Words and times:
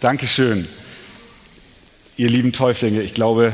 Dankeschön. 0.00 0.68
Ihr 2.16 2.28
lieben 2.30 2.52
Täuflinge, 2.52 3.02
ich 3.02 3.14
glaube, 3.14 3.52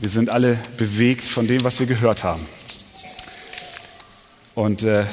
wir 0.00 0.08
sind 0.08 0.30
alle 0.30 0.58
bewegt 0.78 1.22
von 1.22 1.46
dem, 1.46 1.62
was 1.62 1.78
wir 1.78 1.86
gehört 1.86 2.24
haben. 2.24 2.40
Und 4.54 4.82
äh, 4.82 5.04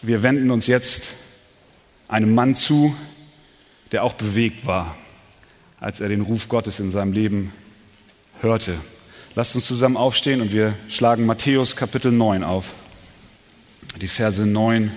wir 0.00 0.22
wenden 0.22 0.50
uns 0.50 0.66
jetzt 0.66 1.10
einem 2.08 2.34
Mann 2.34 2.54
zu, 2.54 2.96
der 3.92 4.02
auch 4.02 4.14
bewegt 4.14 4.64
war, 4.64 4.96
als 5.78 6.00
er 6.00 6.08
den 6.08 6.22
Ruf 6.22 6.48
Gottes 6.48 6.80
in 6.80 6.90
seinem 6.90 7.12
Leben 7.12 7.52
hörte. 8.40 8.78
Lasst 9.34 9.54
uns 9.56 9.66
zusammen 9.66 9.98
aufstehen 9.98 10.40
und 10.40 10.52
wir 10.52 10.72
schlagen 10.88 11.26
Matthäus 11.26 11.76
Kapitel 11.76 12.12
9 12.12 12.42
auf, 12.42 12.70
die 14.00 14.08
Verse 14.08 14.46
9 14.46 14.90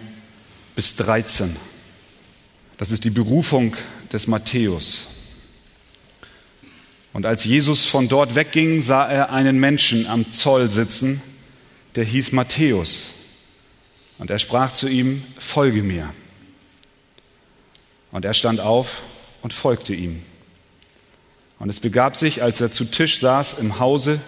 bis 0.74 0.96
13. 0.96 1.54
Das 2.78 2.92
ist 2.92 3.04
die 3.04 3.10
Berufung 3.10 3.76
des 4.14 4.28
Matthäus. 4.28 5.14
Und 7.14 7.26
als 7.26 7.44
Jesus 7.44 7.86
von 7.86 8.08
dort 8.10 8.36
wegging, 8.36 8.82
sah 8.82 9.08
er 9.08 9.32
einen 9.32 9.60
Menschen 9.60 10.06
am 10.06 10.32
Zoll 10.32 10.70
sitzen, 10.70 11.22
der 11.96 12.04
hieß 12.04 12.32
Matthäus. 12.32 13.14
Und 14.20 14.30
er 14.30 14.38
sprach 14.40 14.72
zu 14.72 14.88
ihm, 14.88 15.24
folge 15.40 15.82
mir. 15.82 16.14
Und 18.12 18.26
er 18.26 18.36
stand 18.36 18.60
auf 18.60 19.02
und 19.42 19.54
folgte 19.54 19.96
ihm. 19.96 20.22
Und 21.60 21.70
es 21.70 21.80
begab 21.80 22.16
sich, 22.16 22.44
als 22.44 22.62
er 22.62 22.72
zu 22.72 22.86
Tisch 22.86 23.20
saß 23.20 23.54
im 23.60 23.80
Hause, 23.80 24.20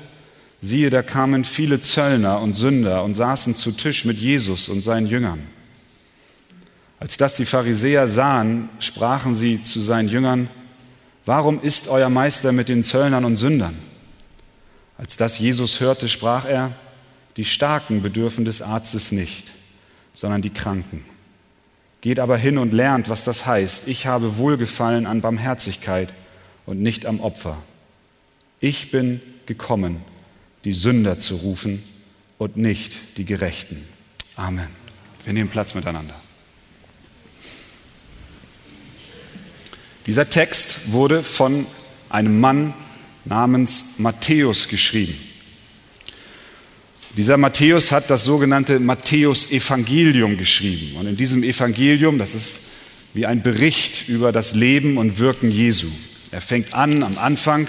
siehe, 0.62 0.90
da 0.90 1.04
kamen 1.04 1.46
viele 1.46 1.82
Zöllner 1.82 2.42
und 2.42 2.56
Sünder 2.56 3.04
und 3.04 3.14
saßen 3.14 3.56
zu 3.56 3.72
Tisch 3.72 4.06
mit 4.06 4.18
Jesus 4.18 4.68
und 4.68 4.82
seinen 4.82 5.06
Jüngern. 5.06 5.48
Als 7.00 7.18
das 7.18 7.36
die 7.36 7.46
Pharisäer 7.46 8.08
sahen, 8.08 8.70
sprachen 8.80 9.34
sie 9.34 9.62
zu 9.62 9.80
seinen 9.80 10.10
Jüngern, 10.10 10.50
warum 11.26 11.62
ist 11.62 11.88
euer 11.88 12.10
Meister 12.10 12.52
mit 12.52 12.68
den 12.68 12.84
Zöllnern 12.84 13.24
und 13.24 13.38
Sündern? 13.38 13.78
Als 14.98 15.16
das 15.16 15.40
Jesus 15.40 15.80
hörte, 15.80 16.10
sprach 16.10 16.46
er, 16.46 16.74
die 17.38 17.46
Starken 17.46 18.02
bedürfen 18.02 18.44
des 18.44 18.62
Arztes 18.62 19.14
nicht, 19.14 19.52
sondern 20.14 20.42
die 20.42 20.50
Kranken. 20.50 21.06
Geht 22.02 22.20
aber 22.20 22.38
hin 22.38 22.58
und 22.58 22.74
lernt, 22.74 23.08
was 23.08 23.24
das 23.24 23.46
heißt. 23.46 23.88
Ich 23.88 24.08
habe 24.08 24.38
Wohlgefallen 24.38 25.06
an 25.06 25.22
Barmherzigkeit 25.22 26.10
und 26.66 26.82
nicht 26.82 27.06
am 27.06 27.22
Opfer. 27.22 27.58
Ich 28.60 28.92
bin 28.92 29.22
gekommen, 29.46 30.02
die 30.66 30.74
Sünder 30.74 31.18
zu 31.20 31.36
rufen 31.36 31.82
und 32.38 32.58
nicht 32.58 33.18
die 33.18 33.26
Gerechten. 33.26 33.86
Amen. 34.36 34.68
Wir 35.24 35.32
nehmen 35.32 35.50
Platz 35.50 35.76
miteinander. 35.76 36.16
Dieser 40.10 40.28
Text 40.28 40.92
wurde 40.92 41.24
von 41.24 41.68
einem 42.10 42.40
Mann 42.40 42.74
namens 43.26 44.00
Matthäus 44.00 44.68
geschrieben. 44.68 45.14
Dieser 47.16 47.38
Matthäus 47.38 47.92
hat 47.92 48.10
das 48.10 48.24
sogenannte 48.24 48.80
Matthäus-Evangelium 48.80 50.36
geschrieben. 50.36 50.98
Und 50.98 51.06
in 51.06 51.16
diesem 51.16 51.44
Evangelium, 51.44 52.18
das 52.18 52.34
ist 52.34 52.62
wie 53.14 53.28
ein 53.28 53.44
Bericht 53.44 54.10
über 54.10 54.32
das 54.32 54.56
Leben 54.56 54.98
und 54.98 55.20
Wirken 55.20 55.52
Jesu. 55.52 55.86
Er 56.32 56.42
fängt 56.42 56.74
an 56.74 57.04
am 57.04 57.20
Anfang 57.20 57.68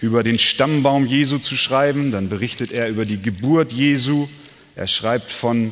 über 0.00 0.24
den 0.24 0.40
Stammbaum 0.40 1.06
Jesu 1.06 1.38
zu 1.38 1.54
schreiben, 1.54 2.10
dann 2.10 2.28
berichtet 2.28 2.72
er 2.72 2.88
über 2.88 3.04
die 3.04 3.22
Geburt 3.22 3.70
Jesu, 3.70 4.28
er 4.74 4.88
schreibt 4.88 5.30
von 5.30 5.70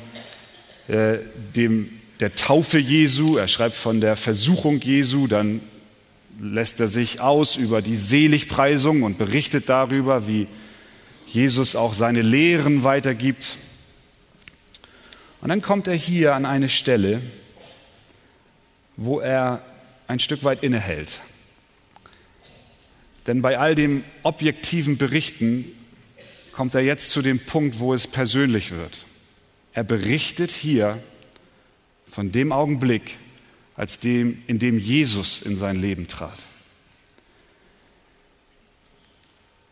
äh, 0.87 1.17
dem, 1.57 1.89
der 2.21 2.37
Taufe 2.37 2.79
Jesu, 2.79 3.39
er 3.39 3.49
schreibt 3.49 3.75
von 3.75 4.01
der 4.01 4.15
Versuchung 4.15 4.81
Jesu, 4.81 5.27
dann 5.27 5.61
lässt 6.39 6.81
er 6.81 6.89
sich 6.89 7.21
aus 7.21 7.57
über 7.57 7.83
die 7.83 7.97
Seligpreisung 7.97 9.03
und 9.03 9.19
berichtet 9.19 9.69
darüber, 9.69 10.27
wie 10.29 10.47
Jesus 11.27 11.77
auch 11.77 11.95
seine 11.95 12.23
Lehren 12.23 12.85
weitergibt. 12.85 13.57
Und 15.41 15.49
dann 15.49 15.63
kommt 15.63 15.87
er 15.87 15.95
hier 15.95 16.35
an 16.35 16.45
eine 16.45 16.69
Stelle, 16.69 17.23
wo 18.97 19.21
er 19.21 19.63
ein 20.07 20.19
Stück 20.21 20.45
weit 20.45 20.63
innehält. 20.63 21.21
Denn 23.27 23.43
bei 23.43 23.59
all 23.59 23.75
dem 23.75 24.05
objektiven 24.23 24.99
Berichten 24.99 25.65
kommt 26.53 26.75
er 26.75 26.81
jetzt 26.81 27.11
zu 27.11 27.23
dem 27.23 27.39
Punkt, 27.39 27.79
wo 27.79 27.95
es 27.95 28.07
persönlich 28.07 28.73
wird. 28.73 29.05
Er 29.73 29.85
berichtet 29.85 30.51
hier 30.51 31.03
von 32.09 32.33
dem 32.33 32.51
Augenblick, 32.51 33.19
als 33.81 33.99
dem, 33.99 34.43
in 34.47 34.59
dem 34.59 34.77
Jesus 34.77 35.41
in 35.41 35.57
sein 35.57 35.81
Leben 35.81 36.07
trat. 36.07 36.37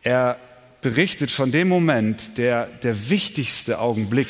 Er 0.01 0.39
berichtet 0.81 1.29
von 1.29 1.51
dem 1.51 1.67
Moment, 1.67 2.35
der 2.39 2.65
der 2.65 3.09
wichtigste 3.09 3.77
Augenblick, 3.77 4.27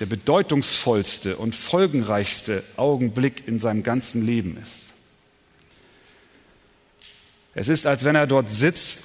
der 0.00 0.06
bedeutungsvollste 0.06 1.36
und 1.36 1.54
folgenreichste 1.54 2.64
Augenblick 2.76 3.46
in 3.46 3.60
seinem 3.60 3.84
ganzen 3.84 4.26
Leben 4.26 4.58
ist. 4.60 4.86
Es 7.54 7.68
ist, 7.68 7.86
als 7.86 8.02
wenn 8.02 8.16
er 8.16 8.26
dort 8.26 8.50
sitzt 8.50 9.04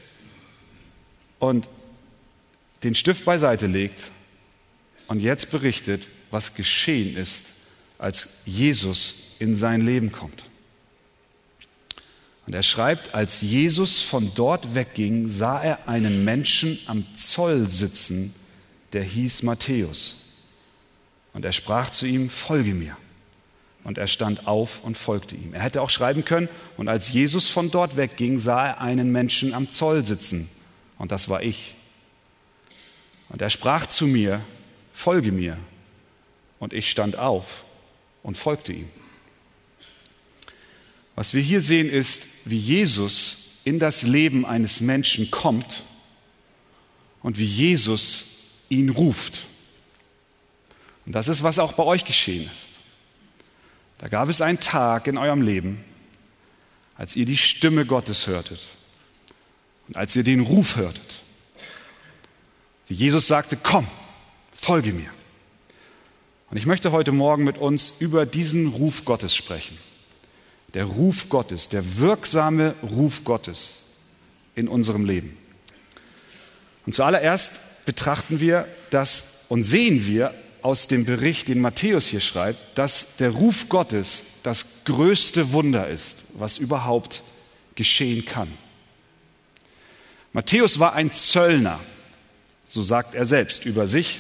und 1.37 1.69
den 2.81 2.95
Stift 2.95 3.23
beiseite 3.23 3.67
legt 3.67 4.09
und 5.09 5.19
jetzt 5.19 5.51
berichtet, 5.51 6.07
was 6.31 6.55
geschehen 6.55 7.15
ist, 7.15 7.45
als 7.99 8.39
Jesus 8.45 9.26
in 9.39 9.55
sein 9.55 9.85
Leben 9.85 10.11
kommt. 10.11 10.49
Und 12.47 12.53
er 12.53 12.63
schreibt, 12.63 13.13
als 13.13 13.41
Jesus 13.41 13.99
von 13.99 14.31
dort 14.33 14.73
wegging, 14.73 15.29
sah 15.29 15.61
er 15.61 15.89
einen 15.89 16.23
Menschen 16.23 16.79
am 16.87 17.05
Zoll 17.15 17.67
sitzen, 17.69 18.33
der 18.93 19.03
hieß 19.03 19.43
Matthäus. 19.43 20.27
Und 21.33 21.43
er 21.43 21.51
sprach 21.51 21.89
zu 21.89 22.05
ihm, 22.05 22.29
folge 22.29 22.73
mir. 22.73 22.95
Und 23.83 23.97
er 23.97 24.07
stand 24.07 24.47
auf 24.47 24.83
und 24.83 24.97
folgte 24.97 25.35
ihm. 25.35 25.53
Er 25.53 25.61
hätte 25.61 25.81
auch 25.81 25.89
schreiben 25.89 26.23
können, 26.23 26.47
und 26.77 26.87
als 26.87 27.11
Jesus 27.11 27.47
von 27.47 27.69
dort 27.69 27.97
wegging, 27.97 28.39
sah 28.39 28.65
er 28.65 28.81
einen 28.81 29.11
Menschen 29.11 29.53
am 29.53 29.69
Zoll 29.69 30.05
sitzen. 30.05 30.49
Und 30.97 31.11
das 31.11 31.27
war 31.27 31.43
ich. 31.43 31.75
Und 33.29 33.41
er 33.41 33.49
sprach 33.49 33.85
zu 33.85 34.07
mir, 34.07 34.41
folge 34.93 35.31
mir. 35.31 35.57
Und 36.59 36.73
ich 36.73 36.89
stand 36.89 37.17
auf 37.17 37.65
und 38.23 38.37
folgte 38.37 38.71
ihm. 38.73 38.89
Was 41.17 41.33
wir 41.33 41.41
hier 41.41 41.61
sehen 41.61 41.89
ist, 41.89 42.27
wie 42.45 42.59
Jesus 42.59 43.61
in 43.63 43.79
das 43.79 44.03
Leben 44.03 44.45
eines 44.45 44.81
Menschen 44.81 45.31
kommt 45.31 45.83
und 47.23 47.39
wie 47.39 47.45
Jesus 47.45 48.59
ihn 48.69 48.89
ruft. 48.89 49.47
Und 51.07 51.13
das 51.13 51.27
ist, 51.27 51.41
was 51.41 51.57
auch 51.57 51.73
bei 51.73 51.81
euch 51.81 52.05
geschehen 52.05 52.47
ist. 52.53 52.73
Da 53.97 54.09
gab 54.09 54.29
es 54.29 54.41
einen 54.41 54.59
Tag 54.59 55.07
in 55.07 55.17
eurem 55.17 55.41
Leben, 55.41 55.83
als 56.95 57.15
ihr 57.15 57.25
die 57.25 57.35
Stimme 57.35 57.87
Gottes 57.87 58.27
hörtet 58.27 58.67
und 59.87 59.97
als 59.97 60.15
ihr 60.15 60.23
den 60.23 60.41
Ruf 60.41 60.75
hörtet. 60.75 61.23
Wie 62.87 62.93
Jesus 62.93 63.25
sagte, 63.25 63.57
komm, 63.57 63.87
folge 64.53 64.93
mir. 64.93 65.09
Und 66.51 66.57
ich 66.57 66.67
möchte 66.67 66.91
heute 66.91 67.11
Morgen 67.11 67.43
mit 67.43 67.57
uns 67.57 67.93
über 68.01 68.27
diesen 68.27 68.67
Ruf 68.67 69.03
Gottes 69.03 69.35
sprechen. 69.35 69.79
Der 70.73 70.85
Ruf 70.85 71.29
Gottes, 71.29 71.69
der 71.69 71.97
wirksame 71.99 72.75
Ruf 72.83 73.23
Gottes 73.23 73.77
in 74.55 74.67
unserem 74.67 75.05
Leben. 75.05 75.37
Und 76.85 76.93
zuallererst 76.93 77.85
betrachten 77.85 78.39
wir 78.39 78.67
das 78.89 79.45
und 79.49 79.63
sehen 79.63 80.07
wir 80.07 80.33
aus 80.61 80.87
dem 80.87 81.05
Bericht, 81.05 81.47
den 81.47 81.61
Matthäus 81.61 82.07
hier 82.07 82.19
schreibt, 82.19 82.77
dass 82.77 83.17
der 83.17 83.29
Ruf 83.31 83.69
Gottes 83.69 84.23
das 84.43 84.83
größte 84.85 85.53
Wunder 85.53 85.87
ist, 85.87 86.17
was 86.33 86.57
überhaupt 86.57 87.21
geschehen 87.75 88.25
kann. 88.25 88.49
Matthäus 90.33 90.79
war 90.79 90.93
ein 90.93 91.13
Zöllner, 91.13 91.79
so 92.65 92.81
sagt 92.81 93.15
er 93.15 93.25
selbst 93.25 93.65
über 93.65 93.87
sich. 93.87 94.19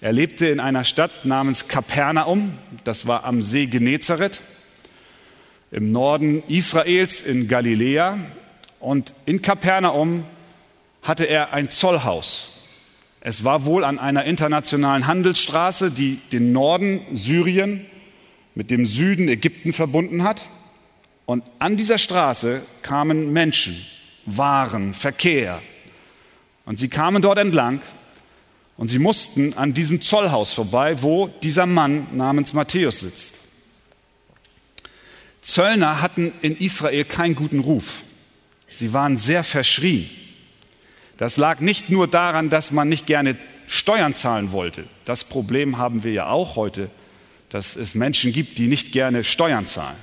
Er 0.00 0.12
lebte 0.12 0.46
in 0.46 0.60
einer 0.60 0.84
Stadt 0.84 1.24
namens 1.24 1.66
Kapernaum, 1.66 2.56
das 2.84 3.06
war 3.06 3.24
am 3.24 3.42
See 3.42 3.66
Genezareth, 3.66 4.40
im 5.70 5.92
Norden 5.92 6.42
Israels 6.48 7.20
in 7.20 7.48
Galiläa. 7.48 8.18
Und 8.80 9.12
in 9.26 9.42
Kapernaum 9.42 10.24
hatte 11.02 11.24
er 11.24 11.52
ein 11.52 11.70
Zollhaus. 11.70 12.66
Es 13.20 13.44
war 13.44 13.64
wohl 13.64 13.84
an 13.84 13.98
einer 13.98 14.24
internationalen 14.24 15.06
Handelsstraße, 15.06 15.90
die 15.90 16.20
den 16.32 16.52
Norden 16.52 17.00
Syrien 17.12 17.84
mit 18.54 18.70
dem 18.70 18.86
Süden 18.86 19.28
Ägypten 19.28 19.72
verbunden 19.72 20.22
hat. 20.22 20.42
Und 21.26 21.44
an 21.58 21.76
dieser 21.76 21.98
Straße 21.98 22.62
kamen 22.82 23.32
Menschen, 23.32 23.76
Waren, 24.24 24.94
Verkehr. 24.94 25.60
Und 26.64 26.78
sie 26.78 26.88
kamen 26.88 27.22
dort 27.22 27.38
entlang 27.38 27.80
und 28.76 28.88
sie 28.88 28.98
mussten 28.98 29.54
an 29.54 29.74
diesem 29.74 30.00
Zollhaus 30.00 30.52
vorbei, 30.52 31.02
wo 31.02 31.28
dieser 31.42 31.66
Mann 31.66 32.06
namens 32.12 32.52
Matthäus 32.52 33.00
sitzt. 33.00 33.34
Zöllner 35.48 36.02
hatten 36.02 36.30
in 36.42 36.58
Israel 36.58 37.06
keinen 37.06 37.34
guten 37.34 37.60
Ruf. 37.60 38.02
Sie 38.68 38.92
waren 38.92 39.16
sehr 39.16 39.42
verschrien. 39.42 40.10
Das 41.16 41.38
lag 41.38 41.60
nicht 41.60 41.88
nur 41.88 42.06
daran, 42.06 42.50
dass 42.50 42.70
man 42.70 42.90
nicht 42.90 43.06
gerne 43.06 43.34
Steuern 43.66 44.14
zahlen 44.14 44.52
wollte. 44.52 44.84
Das 45.06 45.24
Problem 45.24 45.78
haben 45.78 46.04
wir 46.04 46.12
ja 46.12 46.28
auch 46.28 46.56
heute, 46.56 46.90
dass 47.48 47.76
es 47.76 47.94
Menschen 47.94 48.34
gibt, 48.34 48.58
die 48.58 48.66
nicht 48.66 48.92
gerne 48.92 49.24
Steuern 49.24 49.64
zahlen 49.64 49.96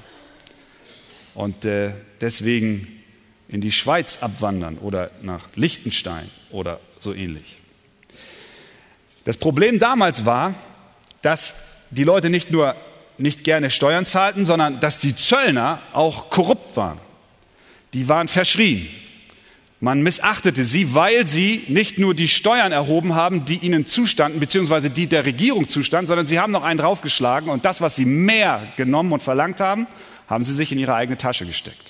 und 1.36 1.64
äh, 1.64 1.94
deswegen 2.22 3.04
in 3.48 3.62
die 3.62 3.72
Schweiz 3.72 4.24
abwandern 4.24 4.80
oder 4.80 5.12
nach 5.22 5.48
Liechtenstein 5.54 6.28
oder 6.50 6.80
so 6.98 7.14
ähnlich. 7.14 7.58
Das 9.26 9.38
Problem 9.38 9.78
damals 9.78 10.26
war, 10.26 10.56
dass 11.22 11.56
die 11.92 12.04
Leute 12.04 12.32
nicht 12.32 12.50
nur 12.50 12.76
nicht 13.18 13.44
gerne 13.44 13.70
Steuern 13.70 14.06
zahlten, 14.06 14.46
sondern 14.46 14.80
dass 14.80 15.00
die 15.00 15.16
Zöllner 15.16 15.80
auch 15.94 16.30
korrupt 16.30 16.76
waren. 16.76 17.00
Die 17.94 18.10
waren 18.10 18.28
verschrien. 18.28 18.88
Man 19.80 20.02
missachtete 20.02 20.64
sie, 20.64 20.96
weil 20.96 21.26
sie 21.28 21.64
nicht 21.68 22.00
nur 22.00 22.16
die 22.16 22.28
Steuern 22.28 22.72
erhoben 22.72 23.14
haben, 23.14 23.46
die 23.46 23.58
ihnen 23.58 23.86
zustanden, 23.86 24.40
beziehungsweise 24.40 24.90
die 24.90 25.08
der 25.08 25.26
Regierung 25.26 25.68
zustanden, 25.68 26.08
sondern 26.08 26.26
sie 26.26 26.40
haben 26.40 26.52
noch 26.52 26.64
einen 26.64 26.80
draufgeschlagen 26.80 27.50
und 27.50 27.66
das, 27.66 27.82
was 27.82 27.96
sie 27.96 28.06
mehr 28.06 28.64
genommen 28.78 29.12
und 29.12 29.22
verlangt 29.22 29.60
haben, 29.60 29.86
haben 30.28 30.44
sie 30.44 30.54
sich 30.54 30.72
in 30.72 30.80
ihre 30.80 30.96
eigene 30.96 31.18
Tasche 31.18 31.46
gesteckt. 31.46 31.84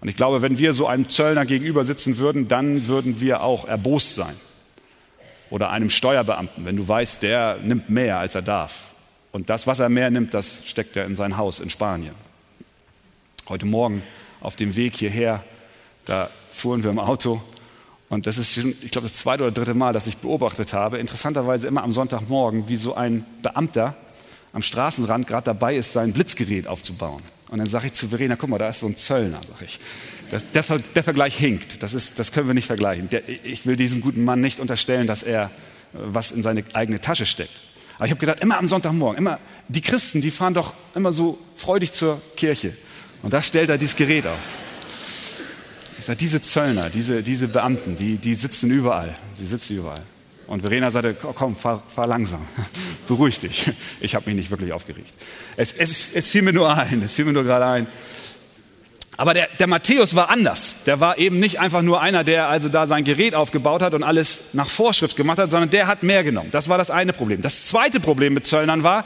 Und 0.00 0.08
ich 0.08 0.16
glaube, 0.16 0.42
wenn 0.42 0.58
wir 0.58 0.72
so 0.74 0.86
einem 0.86 1.08
Zöllner 1.08 1.46
gegenüber 1.46 1.84
sitzen 1.84 2.18
würden, 2.18 2.48
dann 2.48 2.86
würden 2.86 3.20
wir 3.20 3.42
auch 3.42 3.66
erbost 3.66 4.14
sein. 4.14 4.34
Oder 5.50 5.70
einem 5.70 5.90
Steuerbeamten, 5.90 6.64
wenn 6.64 6.76
du 6.76 6.86
weißt, 6.86 7.22
der 7.22 7.58
nimmt 7.62 7.88
mehr, 7.88 8.18
als 8.18 8.34
er 8.34 8.42
darf. 8.42 8.82
Und 9.36 9.50
das, 9.50 9.66
was 9.66 9.80
er 9.80 9.90
mehr 9.90 10.10
nimmt, 10.10 10.32
das 10.32 10.62
steckt 10.64 10.96
er 10.96 11.04
in 11.04 11.14
sein 11.14 11.36
Haus 11.36 11.60
in 11.60 11.68
Spanien. 11.68 12.14
Heute 13.50 13.66
Morgen 13.66 14.02
auf 14.40 14.56
dem 14.56 14.76
Weg 14.76 14.96
hierher, 14.96 15.44
da 16.06 16.30
fuhren 16.50 16.82
wir 16.82 16.90
im 16.90 16.98
Auto 16.98 17.42
und 18.08 18.26
das 18.26 18.38
ist, 18.38 18.54
schon, 18.54 18.70
ich 18.70 18.90
glaube, 18.90 19.08
das 19.08 19.18
zweite 19.18 19.42
oder 19.42 19.52
dritte 19.52 19.74
Mal, 19.74 19.92
dass 19.92 20.06
ich 20.06 20.16
beobachtet 20.16 20.72
habe, 20.72 20.96
interessanterweise 20.96 21.66
immer 21.66 21.82
am 21.82 21.92
Sonntagmorgen, 21.92 22.70
wie 22.70 22.76
so 22.76 22.94
ein 22.94 23.26
Beamter 23.42 23.94
am 24.54 24.62
Straßenrand 24.62 25.26
gerade 25.26 25.44
dabei 25.44 25.76
ist, 25.76 25.92
sein 25.92 26.14
Blitzgerät 26.14 26.66
aufzubauen. 26.66 27.22
Und 27.50 27.58
dann 27.58 27.68
sage 27.68 27.88
ich 27.88 27.92
zu 27.92 28.08
Verena, 28.08 28.36
guck 28.36 28.48
mal, 28.48 28.56
da 28.56 28.70
ist 28.70 28.80
so 28.80 28.86
ein 28.86 28.96
Zöllner, 28.96 29.40
sage 29.46 29.66
ich. 29.66 29.78
Das, 30.30 30.50
der, 30.52 30.64
der, 30.94 31.04
Vergleich 31.04 31.36
hinkt, 31.36 31.82
das, 31.82 31.92
ist, 31.92 32.18
das 32.18 32.32
können 32.32 32.46
wir 32.46 32.54
nicht 32.54 32.68
vergleichen. 32.68 33.10
Der, 33.10 33.28
ich 33.28 33.66
will 33.66 33.76
diesem 33.76 34.00
guten 34.00 34.24
Mann 34.24 34.40
nicht 34.40 34.60
unterstellen, 34.60 35.06
dass 35.06 35.22
er 35.22 35.50
äh, 35.92 35.98
was 36.06 36.32
in 36.32 36.40
seine 36.40 36.64
eigene 36.72 37.02
Tasche 37.02 37.26
steckt. 37.26 37.65
Aber 37.96 38.04
ich 38.04 38.10
habe 38.10 38.20
gedacht, 38.20 38.40
immer 38.40 38.58
am 38.58 38.66
Sonntagmorgen, 38.66 39.18
immer, 39.18 39.38
die 39.68 39.80
Christen, 39.80 40.20
die 40.20 40.30
fahren 40.30 40.54
doch 40.54 40.74
immer 40.94 41.12
so 41.12 41.38
freudig 41.56 41.92
zur 41.92 42.20
Kirche. 42.36 42.76
Und 43.22 43.32
da 43.32 43.42
stellt 43.42 43.70
er 43.70 43.78
dieses 43.78 43.96
Gerät 43.96 44.26
auf. 44.26 44.38
Ich 45.98 46.04
sage, 46.04 46.18
diese 46.18 46.42
Zöllner, 46.42 46.90
diese, 46.90 47.22
diese 47.22 47.48
Beamten, 47.48 47.96
die, 47.96 48.16
die 48.18 48.34
sitzen 48.34 48.70
überall. 48.70 49.16
Sie 49.34 49.46
sitzen 49.46 49.78
überall. 49.78 50.02
Und 50.46 50.60
Verena 50.60 50.90
sagte, 50.90 51.14
komm, 51.14 51.56
fahr, 51.56 51.82
fahr 51.92 52.06
langsam, 52.06 52.40
beruhig 53.08 53.40
dich. 53.40 53.72
Ich 54.00 54.14
habe 54.14 54.26
mich 54.26 54.36
nicht 54.36 54.50
wirklich 54.50 54.72
aufgeregt. 54.72 55.12
Es, 55.56 55.72
es, 55.72 56.10
es 56.14 56.30
fiel 56.30 56.42
mir 56.42 56.52
nur 56.52 56.72
ein, 56.72 57.02
es 57.02 57.14
fiel 57.14 57.24
mir 57.24 57.32
nur 57.32 57.44
gerade 57.44 57.66
ein. 57.66 57.86
Aber 59.16 59.32
der, 59.32 59.48
der 59.58 59.66
Matthäus 59.66 60.14
war 60.14 60.28
anders. 60.30 60.84
Der 60.84 61.00
war 61.00 61.18
eben 61.18 61.40
nicht 61.40 61.58
einfach 61.58 61.82
nur 61.82 62.00
einer, 62.00 62.22
der 62.22 62.48
also 62.48 62.68
da 62.68 62.86
sein 62.86 63.04
Gerät 63.04 63.34
aufgebaut 63.34 63.82
hat 63.82 63.94
und 63.94 64.02
alles 64.02 64.50
nach 64.52 64.68
Vorschrift 64.68 65.16
gemacht 65.16 65.38
hat, 65.38 65.50
sondern 65.50 65.70
der 65.70 65.86
hat 65.86 66.02
mehr 66.02 66.22
genommen. 66.22 66.50
Das 66.50 66.68
war 66.68 66.76
das 66.76 66.90
eine 66.90 67.12
Problem. 67.12 67.40
Das 67.40 67.66
zweite 67.66 67.98
Problem 67.98 68.34
mit 68.34 68.44
Zöllnern 68.44 68.82
war, 68.82 69.04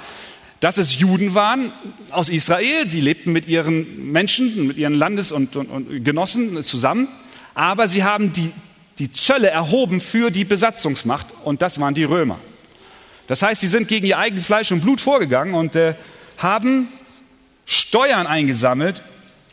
dass 0.58 0.78
es 0.78 0.98
Juden 0.98 1.34
waren 1.34 1.72
aus 2.10 2.28
Israel. 2.28 2.88
Sie 2.88 3.00
lebten 3.00 3.32
mit 3.32 3.46
ihren 3.46 4.10
Menschen, 4.10 4.66
mit 4.66 4.76
ihren 4.76 4.94
Landes- 4.94 5.32
und, 5.32 5.54
und, 5.56 5.66
und 5.66 6.04
Genossen 6.04 6.62
zusammen. 6.64 7.08
Aber 7.54 7.88
sie 7.88 8.04
haben 8.04 8.32
die 8.32 8.52
die 9.00 9.10
Zölle 9.10 9.48
erhoben 9.48 10.00
für 10.00 10.30
die 10.30 10.44
Besatzungsmacht 10.44 11.26
und 11.42 11.62
das 11.62 11.80
waren 11.80 11.94
die 11.94 12.04
Römer. 12.04 12.38
Das 13.26 13.40
heißt, 13.40 13.62
sie 13.62 13.66
sind 13.66 13.88
gegen 13.88 14.06
ihr 14.06 14.18
eigenes 14.18 14.44
Fleisch 14.44 14.70
und 14.72 14.82
Blut 14.82 15.00
vorgegangen 15.00 15.54
und 15.54 15.74
äh, 15.74 15.94
haben 16.36 16.88
Steuern 17.64 18.26
eingesammelt, 18.26 19.02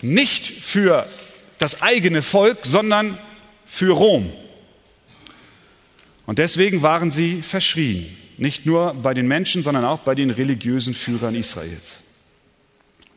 nicht 0.01 0.45
für 0.45 1.07
das 1.59 1.81
eigene 1.81 2.21
Volk, 2.21 2.59
sondern 2.63 3.17
für 3.65 3.93
Rom. 3.93 4.31
Und 6.25 6.39
deswegen 6.39 6.81
waren 6.81 7.09
sie 7.09 7.41
verschrien, 7.41 8.15
nicht 8.37 8.65
nur 8.65 8.93
bei 8.93 9.13
den 9.13 9.27
Menschen, 9.27 9.63
sondern 9.63 9.85
auch 9.85 9.99
bei 9.99 10.13
den 10.13 10.29
religiösen 10.29 10.93
Führern 10.93 11.35
Israels. 11.35 11.97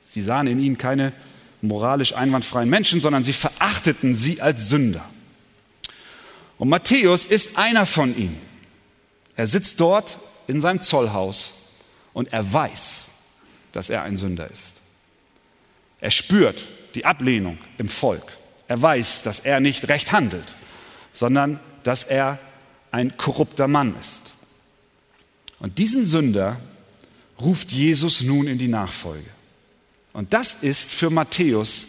Sie 0.09 0.23
sahen 0.23 0.47
in 0.47 0.59
ihnen 0.59 0.79
keine 0.79 1.12
moralisch 1.61 2.15
einwandfreien 2.15 2.71
Menschen, 2.71 3.00
sondern 3.00 3.25
sie 3.25 3.33
verachteten 3.33 4.15
sie 4.15 4.41
als 4.41 4.69
Sünder. 4.69 5.05
Und 6.59 6.69
Matthäus 6.69 7.26
ist 7.26 7.59
einer 7.59 7.87
von 7.87 8.17
ihnen. 8.17 8.38
Er 9.37 9.47
sitzt 9.47 9.81
dort 9.81 10.19
in 10.47 10.61
seinem 10.61 10.83
Zollhaus 10.83 11.76
und 12.12 12.33
er 12.33 12.53
weiß, 12.53 13.05
dass 13.73 13.91
er 13.91 14.03
ein 14.03 14.17
Sünder 14.17 14.50
ist. 14.50 14.80
Er 16.00 16.11
spürt 16.11 16.64
die 16.94 17.05
Ablehnung 17.05 17.58
im 17.79 17.88
Volk. 17.88 18.32
Er 18.69 18.81
weiß, 18.81 19.23
dass 19.23 19.41
er 19.41 19.61
nicht 19.61 19.88
recht 19.88 20.12
handelt, 20.12 20.55
sondern 21.12 21.61
dass 21.82 22.05
er 22.05 22.38
ein 22.91 23.17
korrupter 23.17 23.69
Mann 23.69 23.94
ist. 24.00 24.23
Und 25.58 25.79
diesen 25.79 26.06
Sünder 26.06 26.61
ruft 27.41 27.73
Jesus 27.73 28.20
nun 28.23 28.47
in 28.47 28.58
die 28.58 28.69
Nachfolge. 28.69 29.29
Und 30.12 30.32
das 30.32 30.62
ist 30.62 30.91
für 30.91 31.11
Matthäus 31.11 31.87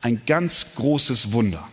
ein 0.00 0.22
ganz 0.26 0.74
großes 0.74 1.32
Wunder. 1.32 1.66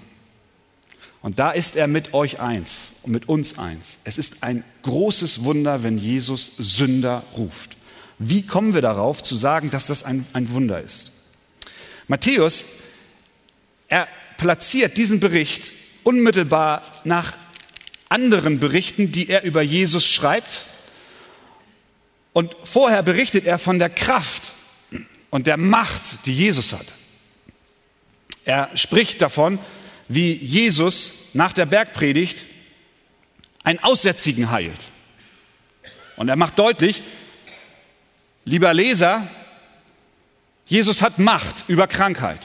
Und 1.21 1.39
da 1.39 1.51
ist 1.51 1.75
er 1.75 1.87
mit 1.87 2.13
euch 2.13 2.39
eins 2.39 2.93
und 3.03 3.11
mit 3.11 3.27
uns 3.27 3.59
eins. 3.59 3.97
Es 4.05 4.17
ist 4.17 4.43
ein 4.43 4.63
großes 4.83 5.43
Wunder, 5.43 5.83
wenn 5.83 5.97
Jesus 5.97 6.55
Sünder 6.57 7.23
ruft. 7.35 7.75
Wie 8.19 8.45
kommen 8.45 8.73
wir 8.73 8.81
darauf 8.81 9.23
zu 9.23 9.35
sagen, 9.35 9.71
dass 9.71 9.87
das 9.87 10.03
ein, 10.03 10.25
ein 10.33 10.51
Wunder 10.51 10.81
ist? 10.81 11.11
Matthäus, 12.07 12.65
er 13.87 14.07
platziert 14.37 14.97
diesen 14.97 15.19
Bericht 15.19 15.71
unmittelbar 16.03 16.81
nach 17.05 17.33
anderen 18.09 18.59
Berichten, 18.59 19.11
die 19.11 19.29
er 19.29 19.43
über 19.43 19.61
Jesus 19.61 20.05
schreibt. 20.05 20.65
Und 22.33 22.55
vorher 22.63 23.03
berichtet 23.03 23.45
er 23.45 23.57
von 23.57 23.79
der 23.79 23.89
Kraft 23.89 24.43
und 25.29 25.47
der 25.47 25.57
Macht, 25.57 26.01
die 26.25 26.33
Jesus 26.33 26.73
hat. 26.73 26.85
Er 28.43 28.69
spricht 28.75 29.21
davon, 29.21 29.59
wie 30.07 30.33
Jesus 30.33 31.29
nach 31.33 31.53
der 31.53 31.67
Bergpredigt 31.67 32.45
einen 33.63 33.79
Aussätzigen 33.79 34.51
heilt. 34.51 34.81
Und 36.17 36.29
er 36.29 36.35
macht 36.35 36.57
deutlich, 36.57 37.03
lieber 38.45 38.73
Leser, 38.73 39.27
Jesus 40.65 41.01
hat 41.01 41.19
Macht 41.19 41.65
über 41.67 41.87
Krankheit. 41.87 42.39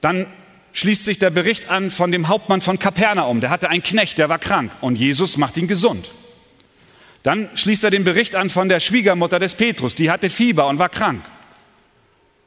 Dann 0.00 0.26
schließt 0.72 1.04
sich 1.04 1.18
der 1.18 1.30
Bericht 1.30 1.70
an 1.70 1.90
von 1.90 2.12
dem 2.12 2.28
Hauptmann 2.28 2.60
von 2.60 2.78
Kapernaum. 2.78 3.40
Der 3.40 3.50
hatte 3.50 3.68
einen 3.68 3.82
Knecht, 3.82 4.18
der 4.18 4.28
war 4.28 4.38
krank 4.38 4.70
und 4.80 4.96
Jesus 4.96 5.36
macht 5.36 5.56
ihn 5.56 5.66
gesund. 5.66 6.10
Dann 7.22 7.48
schließt 7.54 7.84
er 7.84 7.90
den 7.90 8.04
Bericht 8.04 8.36
an 8.36 8.48
von 8.48 8.68
der 8.68 8.80
Schwiegermutter 8.80 9.38
des 9.38 9.54
Petrus. 9.54 9.96
Die 9.96 10.10
hatte 10.10 10.30
Fieber 10.30 10.68
und 10.68 10.78
war 10.78 10.88
krank. 10.88 11.24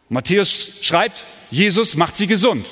Matthäus 0.10 0.79
schreibt, 0.81 1.25
Jesus 1.50 1.95
macht 1.95 2.15
sie 2.15 2.27
gesund. 2.27 2.67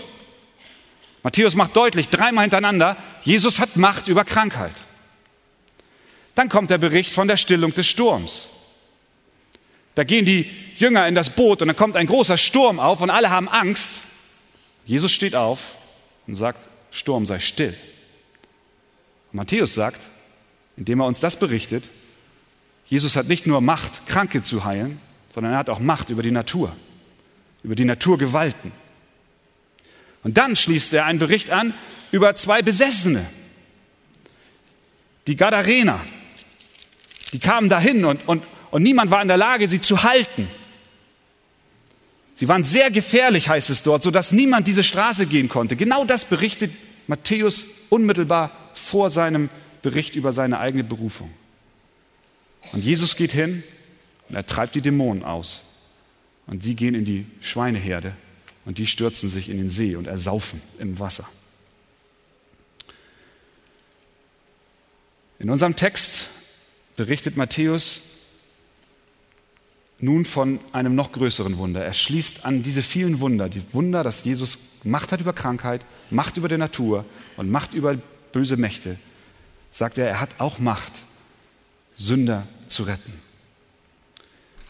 Matthäus 1.24 1.56
macht 1.56 1.76
deutlich, 1.76 2.10
dreimal 2.10 2.44
hintereinander, 2.44 2.96
Jesus 3.24 3.60
hat 3.60 3.76
Macht 3.76 4.08
über 4.08 4.24
Krankheit. 4.24 4.74
Dann 6.36 6.48
kommt 6.48 6.70
der 6.70 6.78
Bericht 6.78 7.12
von 7.12 7.28
der 7.28 7.38
Stillung 7.38 7.74
des 7.74 7.88
Sturms. 7.88 8.48
Da 10.00 10.06
gehen 10.06 10.24
die 10.24 10.50
Jünger 10.78 11.10
in 11.10 11.14
das 11.14 11.30
Boot 11.30 11.62
und 11.62 11.68
dann 11.68 11.76
kommt 11.76 11.98
ein 11.98 12.08
großer 12.08 12.38
Sturm 12.38 12.80
auf 12.80 13.02
und 13.02 13.10
alle 13.10 13.32
haben 13.32 13.50
Angst. 13.50 13.96
Jesus 14.86 15.12
steht 15.12 15.36
auf 15.36 15.76
und 16.26 16.36
sagt, 16.36 16.70
Sturm 16.90 17.26
sei 17.26 17.40
still. 17.40 17.76
Und 19.30 19.36
Matthäus 19.36 19.74
sagt, 19.74 20.00
indem 20.78 21.02
er 21.02 21.06
uns 21.06 21.20
das 21.20 21.38
berichtet, 21.38 21.90
Jesus 22.86 23.18
hat 23.18 23.28
nicht 23.28 23.46
nur 23.46 23.60
Macht, 23.60 24.06
Kranke 24.06 24.42
zu 24.42 24.64
heilen, 24.64 25.02
sondern 25.34 25.52
er 25.52 25.60
hat 25.60 25.70
auch 25.70 25.80
Macht 25.80 26.10
über 26.10 26.24
die 26.24 26.32
Natur, 26.32 26.74
über 27.64 27.76
die 27.76 27.84
Naturgewalten. 27.84 28.72
Und 30.24 30.38
dann 30.38 30.56
schließt 30.56 30.94
er 30.94 31.08
einen 31.08 31.20
Bericht 31.20 31.52
an 31.52 31.74
über 32.14 32.36
zwei 32.36 32.62
Besessene, 32.62 33.26
die 35.28 35.36
Gadarener. 35.36 36.00
Die 37.34 37.40
kamen 37.40 37.68
dahin 37.68 38.06
und, 38.06 38.26
und, 38.30 38.44
und 38.72 38.84
niemand 38.84 39.12
war 39.12 39.22
in 39.22 39.28
der 39.28 39.38
Lage, 39.38 39.68
sie 39.68 39.82
zu 39.82 40.04
halten. 40.04 40.48
Sie 42.36 42.48
waren 42.48 42.64
sehr 42.64 42.90
gefährlich, 42.90 43.50
heißt 43.50 43.70
es 43.70 43.84
dort, 43.84 44.04
sodass 44.04 44.32
niemand 44.32 44.68
diese 44.68 44.84
Straße 44.84 45.26
gehen 45.26 45.50
konnte. 45.50 45.76
Genau 45.76 46.06
das 46.06 46.26
berichtet 46.26 46.72
Matthäus 47.08 47.66
unmittelbar 47.90 48.52
vor 48.74 49.10
seinem 49.10 49.50
Bericht 49.82 50.16
über 50.16 50.32
seine 50.32 50.60
eigene 50.60 50.84
Berufung. 50.84 51.34
Und 52.72 52.84
Jesus 52.84 53.16
geht 53.16 53.32
hin 53.32 53.64
und 54.30 54.36
er 54.36 54.46
treibt 54.46 54.76
die 54.76 54.82
Dämonen 54.82 55.24
aus. 55.24 55.64
Und 56.48 56.64
die 56.66 56.76
gehen 56.76 56.96
in 56.96 57.06
die 57.06 57.26
Schweineherde 57.42 58.16
und 58.66 58.78
die 58.78 58.86
stürzen 58.86 59.30
sich 59.30 59.50
in 59.50 59.58
den 59.58 59.70
See 59.70 59.96
und 59.96 60.08
ersaufen 60.08 60.62
im 60.80 61.00
Wasser. 61.00 61.28
In 65.40 65.50
unserem 65.50 65.76
Text 65.76 66.26
berichtet 66.96 67.38
Matthäus 67.38 68.09
nun 70.02 70.26
von 70.26 70.60
einem 70.72 70.96
noch 70.96 71.12
größeren 71.12 71.58
Wunder. 71.58 71.84
Er 71.84 71.94
schließt 71.94 72.46
an 72.46 72.64
diese 72.64 72.84
vielen 72.84 73.20
Wunder, 73.20 73.50
die 73.50 73.62
Wunder, 73.74 74.04
dass 74.04 74.24
Jesus 74.24 74.80
Macht 74.84 75.12
hat 75.12 75.20
über 75.20 75.34
Krankheit, 75.34 75.86
Macht 76.10 76.38
über 76.38 76.48
die 76.48 76.58
Natur 76.58 77.06
und 77.38 77.52
Macht 77.52 77.74
über 77.74 77.96
böse 78.32 78.58
Mächte, 78.58 78.98
sagt 79.72 79.98
er, 79.98 80.08
er 80.08 80.22
hat 80.22 80.30
auch 80.38 80.60
Macht, 80.60 80.94
Sünder 81.96 82.48
zu 82.68 82.84
retten. 82.84 83.14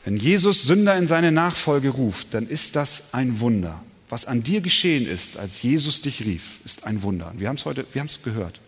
Wenn 0.03 0.17
Jesus 0.17 0.63
Sünder 0.63 0.97
in 0.97 1.05
seine 1.05 1.31
Nachfolge 1.31 1.89
ruft, 1.89 2.33
dann 2.33 2.47
ist 2.47 2.75
das 2.75 3.13
ein 3.13 3.39
Wunder. 3.39 3.83
Was 4.09 4.25
an 4.25 4.41
dir 4.41 4.61
geschehen 4.61 5.07
ist, 5.07 5.37
als 5.37 5.61
Jesus 5.61 6.01
dich 6.01 6.25
rief, 6.25 6.59
ist 6.65 6.85
ein 6.85 7.03
Wunder. 7.03 7.31
Wir 7.37 7.47
haben 7.47 7.57
es 7.57 7.65
heute, 7.65 7.85
wir 7.93 7.99
haben 7.99 8.07
es 8.07 8.23
gehört. 8.23 8.59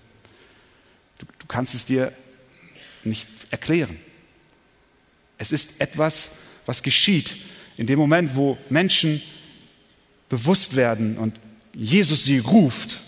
Du, 1.18 1.26
du 1.40 1.48
kannst 1.48 1.74
es 1.74 1.86
dir 1.86 2.14
nicht 3.04 3.28
erklären. 3.50 3.98
Es 5.40 5.52
ist 5.52 5.82
etwas, 5.82 6.38
was 6.66 6.84
geschieht 6.84 7.36
in 7.78 7.88
dem 7.88 8.00
Moment, 8.00 8.36
wo 8.36 8.58
Menschen 8.70 9.22
bewusst 10.30 10.76
werden 10.76 11.18
und 11.18 11.36
Jesus 11.74 12.26
sie 12.26 12.40
ruft, 12.40 13.00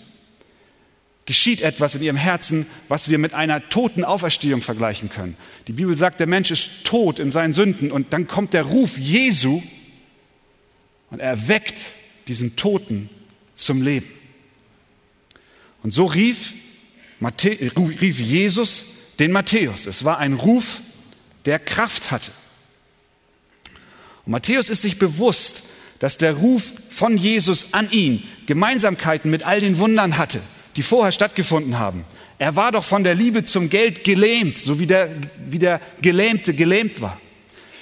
geschieht 1.26 1.62
etwas 1.62 1.94
in 1.94 2.02
ihrem 2.02 2.16
Herzen, 2.16 2.66
was 2.88 3.08
wir 3.08 3.18
mit 3.18 3.34
einer 3.34 3.68
toten 3.68 4.04
Auferstehung 4.04 4.60
vergleichen 4.60 5.08
können. 5.08 5.36
Die 5.68 5.72
Bibel 5.72 5.96
sagt, 5.96 6.20
der 6.20 6.26
Mensch 6.26 6.50
ist 6.50 6.84
tot 6.84 7.18
in 7.18 7.30
seinen 7.30 7.54
Sünden 7.54 7.90
und 7.90 8.12
dann 8.12 8.28
kommt 8.28 8.52
der 8.52 8.64
Ruf 8.64 8.98
Jesu 8.98 9.62
und 11.10 11.20
er 11.20 11.48
weckt 11.48 11.76
diesen 12.28 12.56
Toten 12.56 13.08
zum 13.54 13.82
Leben. 13.82 14.08
Und 15.82 15.92
so 15.92 16.06
rief, 16.06 16.52
rief 17.20 18.20
Jesus 18.20 18.84
den 19.18 19.32
Matthäus. 19.32 19.86
Es 19.86 20.04
war 20.04 20.18
ein 20.18 20.34
Ruf, 20.34 20.80
der 21.44 21.58
Kraft 21.58 22.10
hatte. 22.10 22.32
Und 24.26 24.32
Matthäus 24.32 24.70
ist 24.70 24.82
sich 24.82 24.98
bewusst, 24.98 25.64
dass 25.98 26.18
der 26.18 26.34
Ruf 26.34 26.64
von 26.90 27.16
Jesus 27.16 27.72
an 27.72 27.90
ihn 27.90 28.22
Gemeinsamkeiten 28.46 29.30
mit 29.30 29.46
all 29.46 29.60
den 29.60 29.78
Wundern 29.78 30.18
hatte, 30.18 30.40
die 30.76 30.82
vorher 30.82 31.12
stattgefunden 31.12 31.78
haben. 31.78 32.04
Er 32.38 32.56
war 32.56 32.72
doch 32.72 32.84
von 32.84 33.04
der 33.04 33.14
Liebe 33.14 33.44
zum 33.44 33.70
Geld 33.70 34.04
gelähmt, 34.04 34.58
so 34.58 34.78
wie 34.78 34.86
der, 34.86 35.08
wie 35.48 35.58
der 35.58 35.80
Gelähmte 36.02 36.52
gelähmt 36.52 37.00
war. 37.00 37.20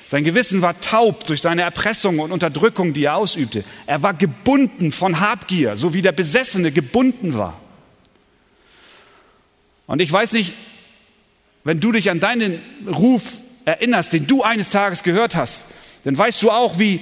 Sein 0.09 0.25
Gewissen 0.25 0.61
war 0.61 0.79
taub 0.79 1.25
durch 1.25 1.41
seine 1.41 1.63
Erpressung 1.63 2.19
und 2.19 2.33
Unterdrückung, 2.33 2.93
die 2.93 3.05
er 3.05 3.17
ausübte. 3.17 3.65
Er 3.87 4.03
war 4.03 4.13
gebunden 4.13 4.93
von 4.93 5.21
Habgier, 5.21 5.77
so 5.79 5.95
wie 5.95 6.03
der 6.03 6.13
Besessene 6.13 6.71
gebunden 6.71 7.35
war. 7.35 7.59
Und 9.87 10.01
ich 10.03 10.13
weiß 10.13 10.33
nicht, 10.33 10.53
wenn 11.65 11.81
du 11.81 11.93
dich 11.93 12.11
an 12.11 12.21
deinen 12.21 12.61
Ruf 12.87 13.23
erinnerst, 13.65 14.13
den 14.13 14.27
du 14.27 14.43
eines 14.43 14.69
Tages 14.69 15.03
gehört 15.03 15.35
hast, 15.35 15.63
dann 16.05 16.17
weißt 16.17 16.43
du 16.43 16.51
auch, 16.51 16.79
wie, 16.79 17.01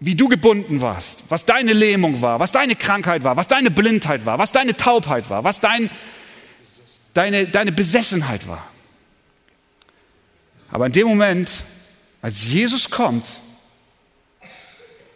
wie 0.00 0.14
du 0.14 0.28
gebunden 0.28 0.80
warst, 0.80 1.24
was 1.28 1.44
deine 1.44 1.72
Lähmung 1.72 2.22
war, 2.22 2.40
was 2.40 2.52
deine 2.52 2.76
Krankheit 2.76 3.24
war, 3.24 3.36
was 3.36 3.48
deine 3.48 3.70
Blindheit 3.70 4.26
war, 4.26 4.38
was 4.38 4.52
deine 4.52 4.76
Taubheit 4.76 5.28
war, 5.28 5.44
was 5.44 5.60
dein, 5.60 5.90
deine, 7.14 7.46
deine 7.46 7.72
Besessenheit 7.72 8.46
war. 8.46 8.66
Aber 10.70 10.86
in 10.86 10.92
dem 10.92 11.08
Moment, 11.08 11.50
als 12.22 12.46
Jesus 12.46 12.90
kommt 12.90 13.28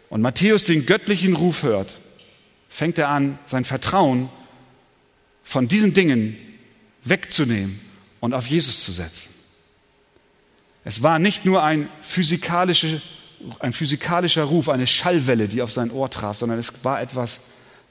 und 0.09 0.21
Matthäus 0.21 0.65
den 0.65 0.85
göttlichen 0.85 1.35
Ruf 1.35 1.63
hört, 1.63 1.93
fängt 2.69 2.97
er 2.97 3.09
an, 3.09 3.37
sein 3.45 3.65
Vertrauen 3.65 4.29
von 5.43 5.67
diesen 5.67 5.93
Dingen 5.93 6.37
wegzunehmen 7.03 7.79
und 8.19 8.33
auf 8.33 8.47
Jesus 8.47 8.83
zu 8.83 8.91
setzen. 8.91 9.32
Es 10.85 11.01
war 11.01 11.19
nicht 11.19 11.45
nur 11.45 11.63
ein 11.63 11.89
physikalischer, 12.01 13.01
ein 13.59 13.73
physikalischer 13.73 14.43
Ruf, 14.43 14.69
eine 14.69 14.87
Schallwelle, 14.87 15.47
die 15.47 15.61
auf 15.61 15.71
sein 15.71 15.91
Ohr 15.91 16.09
traf, 16.09 16.37
sondern 16.37 16.59
es 16.59 16.71
war 16.83 17.01
etwas, 17.01 17.39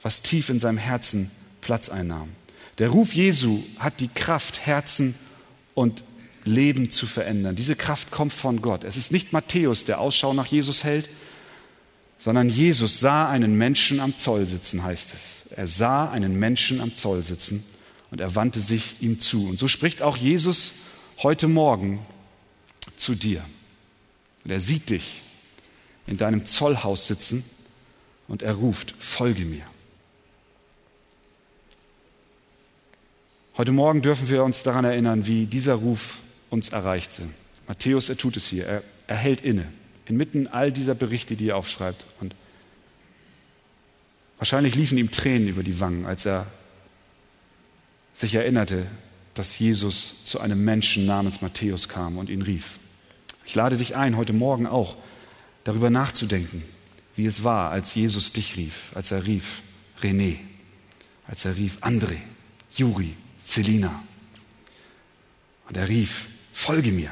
was 0.01 0.21
tief 0.21 0.49
in 0.49 0.59
seinem 0.59 0.77
Herzen 0.77 1.31
Platz 1.61 1.89
einnahm. 1.89 2.29
Der 2.77 2.89
Ruf 2.89 3.13
Jesu 3.13 3.63
hat 3.79 3.99
die 3.99 4.07
Kraft, 4.07 4.65
Herzen 4.65 5.15
und 5.73 6.03
Leben 6.43 6.91
zu 6.91 7.05
verändern. 7.05 7.55
Diese 7.55 7.75
Kraft 7.75 8.11
kommt 8.11 8.33
von 8.33 8.61
Gott. 8.61 8.83
Es 8.83 8.97
ist 8.97 9.11
nicht 9.11 9.31
Matthäus, 9.31 9.85
der 9.85 9.99
Ausschau 9.99 10.33
nach 10.33 10.47
Jesus 10.47 10.83
hält, 10.83 11.07
sondern 12.19 12.49
Jesus 12.49 12.99
sah 12.99 13.29
einen 13.29 13.57
Menschen 13.57 13.99
am 13.99 14.17
Zoll 14.17 14.45
sitzen, 14.45 14.83
heißt 14.83 15.09
es. 15.13 15.51
Er 15.55 15.67
sah 15.67 16.09
einen 16.09 16.37
Menschen 16.37 16.81
am 16.81 16.95
Zoll 16.95 17.23
sitzen 17.23 17.63
und 18.11 18.19
er 18.19 18.35
wandte 18.35 18.59
sich 18.59 18.97
ihm 19.01 19.19
zu. 19.19 19.47
Und 19.47 19.59
so 19.59 19.67
spricht 19.67 20.01
auch 20.01 20.17
Jesus 20.17 20.73
heute 21.21 21.47
Morgen 21.47 21.99
zu 23.03 23.15
dir. 23.15 23.43
Und 24.43 24.51
er 24.51 24.59
sieht 24.59 24.89
dich 24.89 25.21
in 26.07 26.17
deinem 26.17 26.45
Zollhaus 26.45 27.07
sitzen 27.07 27.43
und 28.27 28.41
er 28.41 28.53
ruft, 28.53 28.93
folge 28.99 29.45
mir. 29.45 29.63
Heute 33.55 33.71
Morgen 33.71 34.01
dürfen 34.01 34.29
wir 34.29 34.43
uns 34.43 34.63
daran 34.63 34.85
erinnern, 34.85 35.27
wie 35.27 35.45
dieser 35.45 35.75
Ruf 35.75 36.17
uns 36.49 36.69
erreichte. 36.69 37.21
Matthäus, 37.67 38.09
er 38.09 38.17
tut 38.17 38.35
es 38.35 38.47
hier, 38.47 38.65
er, 38.65 38.83
er 39.07 39.15
hält 39.15 39.41
inne, 39.41 39.71
inmitten 40.05 40.47
all 40.47 40.71
dieser 40.71 40.95
Berichte, 40.95 41.35
die 41.35 41.49
er 41.49 41.57
aufschreibt. 41.57 42.05
Und 42.19 42.33
wahrscheinlich 44.39 44.75
liefen 44.75 44.97
ihm 44.97 45.11
Tränen 45.11 45.47
über 45.47 45.61
die 45.61 45.79
Wangen, 45.79 46.05
als 46.05 46.25
er 46.25 46.47
sich 48.13 48.33
erinnerte, 48.33 48.87
dass 49.35 49.59
Jesus 49.59 50.25
zu 50.25 50.39
einem 50.39 50.63
Menschen 50.63 51.05
namens 51.05 51.41
Matthäus 51.41 51.89
kam 51.89 52.17
und 52.17 52.29
ihn 52.29 52.41
rief. 52.41 52.79
Ich 53.45 53.55
lade 53.55 53.77
dich 53.77 53.95
ein, 53.95 54.17
heute 54.17 54.33
Morgen 54.33 54.67
auch 54.67 54.95
darüber 55.63 55.89
nachzudenken, 55.89 56.63
wie 57.15 57.25
es 57.25 57.43
war, 57.43 57.71
als 57.71 57.93
Jesus 57.95 58.33
dich 58.33 58.57
rief, 58.57 58.91
als 58.95 59.11
er 59.11 59.25
rief 59.25 59.61
René, 60.01 60.37
als 61.27 61.45
er 61.45 61.55
rief 61.57 61.77
André, 61.81 62.17
Juri, 62.71 63.15
Selina. 63.41 64.03
Und 65.67 65.77
er 65.77 65.87
rief, 65.87 66.27
folge 66.53 66.91
mir. 66.91 67.11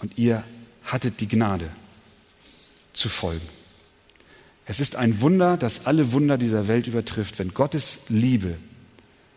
Und 0.00 0.18
ihr 0.18 0.44
hattet 0.84 1.20
die 1.20 1.28
Gnade 1.28 1.70
zu 2.92 3.08
folgen. 3.08 3.46
Es 4.66 4.80
ist 4.80 4.96
ein 4.96 5.20
Wunder, 5.20 5.56
das 5.56 5.86
alle 5.86 6.12
Wunder 6.12 6.38
dieser 6.38 6.68
Welt 6.68 6.86
übertrifft, 6.86 7.38
wenn 7.38 7.54
Gottes 7.54 8.04
Liebe 8.08 8.56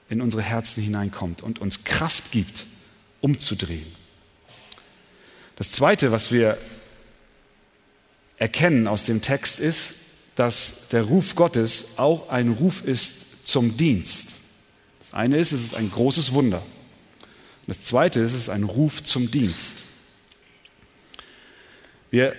in 0.10 0.22
unsere 0.22 0.44
Herzen 0.44 0.84
hineinkommt 0.84 1.42
und 1.42 1.60
uns 1.60 1.84
Kraft 1.86 2.32
gibt, 2.32 2.66
umzudrehen 3.22 4.03
das 5.56 5.72
Zweite, 5.72 6.12
was 6.12 6.32
wir 6.32 6.58
erkennen 8.38 8.88
aus 8.88 9.06
dem 9.06 9.22
Text, 9.22 9.60
ist, 9.60 9.96
dass 10.36 10.90
der 10.90 11.04
Ruf 11.04 11.36
Gottes 11.36 11.98
auch 11.98 12.30
ein 12.30 12.50
Ruf 12.50 12.84
ist 12.86 13.48
zum 13.48 13.78
Dienst. 13.78 14.30
Das 15.00 15.14
eine 15.14 15.38
ist, 15.38 15.52
es 15.52 15.64
ist 15.64 15.76
ein 15.76 15.92
großes 15.92 16.34
Wunder. 16.34 16.58
Und 16.58 17.78
das 17.78 17.82
zweite 17.82 18.20
ist, 18.20 18.34
es 18.34 18.42
ist 18.42 18.50
ein 18.50 18.64
Ruf 18.64 19.04
zum 19.04 19.30
Dienst. 19.30 19.78
Wir 22.10 22.36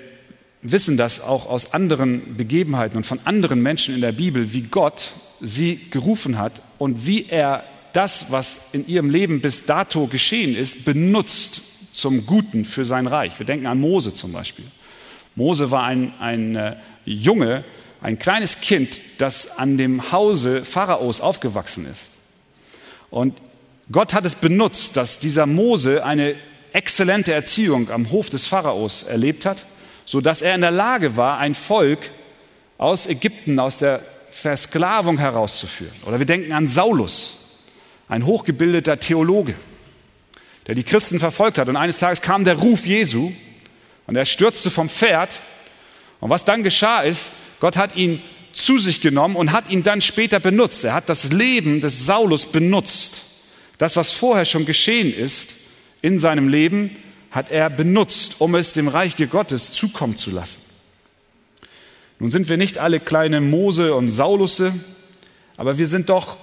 wissen 0.62 0.96
das 0.96 1.20
auch 1.20 1.46
aus 1.46 1.72
anderen 1.72 2.36
Begebenheiten 2.36 2.96
und 2.96 3.04
von 3.04 3.20
anderen 3.24 3.62
Menschen 3.62 3.94
in 3.94 4.00
der 4.00 4.12
Bibel, 4.12 4.52
wie 4.52 4.62
Gott 4.62 5.12
sie 5.40 5.80
gerufen 5.90 6.38
hat 6.38 6.62
und 6.78 7.06
wie 7.06 7.26
er 7.28 7.64
das, 7.92 8.32
was 8.32 8.70
in 8.72 8.86
ihrem 8.86 9.10
Leben 9.10 9.40
bis 9.40 9.66
dato 9.66 10.06
geschehen 10.06 10.56
ist, 10.56 10.84
benutzt, 10.84 11.62
zum 11.94 12.26
Guten 12.26 12.64
für 12.64 12.84
sein 12.84 13.06
Reich. 13.06 13.38
Wir 13.38 13.46
denken 13.46 13.66
an 13.66 13.80
Mose 13.80 14.12
zum 14.12 14.32
Beispiel. 14.32 14.66
Mose 15.36 15.70
war 15.70 15.84
ein, 15.84 16.12
ein 16.20 16.56
äh, 16.56 16.76
Junge, 17.04 17.64
ein 18.00 18.18
kleines 18.18 18.60
Kind, 18.60 19.00
das 19.18 19.58
an 19.58 19.78
dem 19.78 20.12
Hause 20.12 20.64
Pharaos 20.64 21.20
aufgewachsen 21.20 21.86
ist. 21.90 22.10
Und 23.10 23.40
Gott 23.90 24.12
hat 24.12 24.24
es 24.24 24.34
benutzt, 24.34 24.96
dass 24.96 25.18
dieser 25.18 25.46
Mose 25.46 26.04
eine 26.04 26.34
exzellente 26.72 27.32
Erziehung 27.32 27.90
am 27.90 28.10
Hof 28.10 28.28
des 28.28 28.46
Pharaos 28.46 29.04
erlebt 29.04 29.46
hat, 29.46 29.64
sodass 30.04 30.42
er 30.42 30.54
in 30.54 30.60
der 30.60 30.70
Lage 30.70 31.16
war, 31.16 31.38
ein 31.38 31.54
Volk 31.54 32.10
aus 32.76 33.06
Ägypten, 33.06 33.58
aus 33.58 33.78
der 33.78 34.00
Versklavung 34.30 35.18
herauszuführen. 35.18 35.94
Oder 36.06 36.18
wir 36.18 36.26
denken 36.26 36.52
an 36.52 36.66
Saulus, 36.66 37.60
ein 38.08 38.26
hochgebildeter 38.26 38.98
Theologe 38.98 39.54
der 40.66 40.74
die 40.74 40.82
Christen 40.82 41.18
verfolgt 41.18 41.58
hat. 41.58 41.68
Und 41.68 41.76
eines 41.76 41.98
Tages 41.98 42.20
kam 42.20 42.44
der 42.44 42.56
Ruf 42.56 42.86
Jesu 42.86 43.32
und 44.06 44.16
er 44.16 44.24
stürzte 44.24 44.70
vom 44.70 44.88
Pferd. 44.88 45.40
Und 46.20 46.30
was 46.30 46.44
dann 46.44 46.62
geschah 46.62 47.02
ist, 47.02 47.28
Gott 47.60 47.76
hat 47.76 47.96
ihn 47.96 48.22
zu 48.52 48.78
sich 48.78 49.00
genommen 49.00 49.36
und 49.36 49.52
hat 49.52 49.68
ihn 49.68 49.82
dann 49.82 50.00
später 50.00 50.40
benutzt. 50.40 50.84
Er 50.84 50.94
hat 50.94 51.08
das 51.08 51.32
Leben 51.32 51.80
des 51.80 52.06
Saulus 52.06 52.46
benutzt. 52.46 53.22
Das, 53.78 53.96
was 53.96 54.12
vorher 54.12 54.44
schon 54.44 54.64
geschehen 54.64 55.12
ist 55.12 55.50
in 56.02 56.18
seinem 56.18 56.48
Leben, 56.48 56.96
hat 57.30 57.50
er 57.50 57.68
benutzt, 57.68 58.36
um 58.40 58.54
es 58.54 58.72
dem 58.72 58.86
Reich 58.86 59.16
Gottes 59.28 59.72
zukommen 59.72 60.16
zu 60.16 60.30
lassen. 60.30 60.60
Nun 62.20 62.30
sind 62.30 62.48
wir 62.48 62.56
nicht 62.56 62.78
alle 62.78 63.00
kleine 63.00 63.40
Mose 63.40 63.94
und 63.94 64.10
Saulusse, 64.10 64.72
aber 65.56 65.78
wir 65.78 65.88
sind 65.88 66.08
doch 66.08 66.36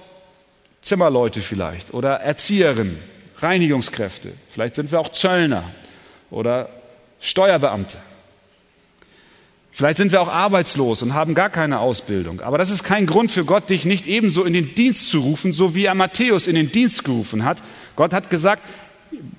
Zimmerleute 0.82 1.40
vielleicht 1.40 1.94
oder 1.94 2.16
Erzieherinnen, 2.16 2.98
Reinigungskräfte. 3.42 4.32
Vielleicht 4.50 4.74
sind 4.74 4.92
wir 4.92 5.00
auch 5.00 5.10
Zöllner 5.10 5.64
oder 6.30 6.68
Steuerbeamte. 7.20 7.98
Vielleicht 9.74 9.96
sind 9.96 10.12
wir 10.12 10.20
auch 10.20 10.28
arbeitslos 10.28 11.02
und 11.02 11.14
haben 11.14 11.34
gar 11.34 11.48
keine 11.48 11.80
Ausbildung. 11.80 12.40
Aber 12.42 12.58
das 12.58 12.70
ist 12.70 12.84
kein 12.84 13.06
Grund 13.06 13.30
für 13.30 13.44
Gott, 13.44 13.70
dich 13.70 13.86
nicht 13.86 14.06
ebenso 14.06 14.44
in 14.44 14.52
den 14.52 14.74
Dienst 14.74 15.08
zu 15.08 15.20
rufen, 15.20 15.52
so 15.52 15.74
wie 15.74 15.86
er 15.86 15.94
Matthäus 15.94 16.46
in 16.46 16.54
den 16.54 16.70
Dienst 16.70 17.04
gerufen 17.04 17.44
hat. 17.44 17.62
Gott 17.96 18.12
hat 18.12 18.28
gesagt, 18.28 18.62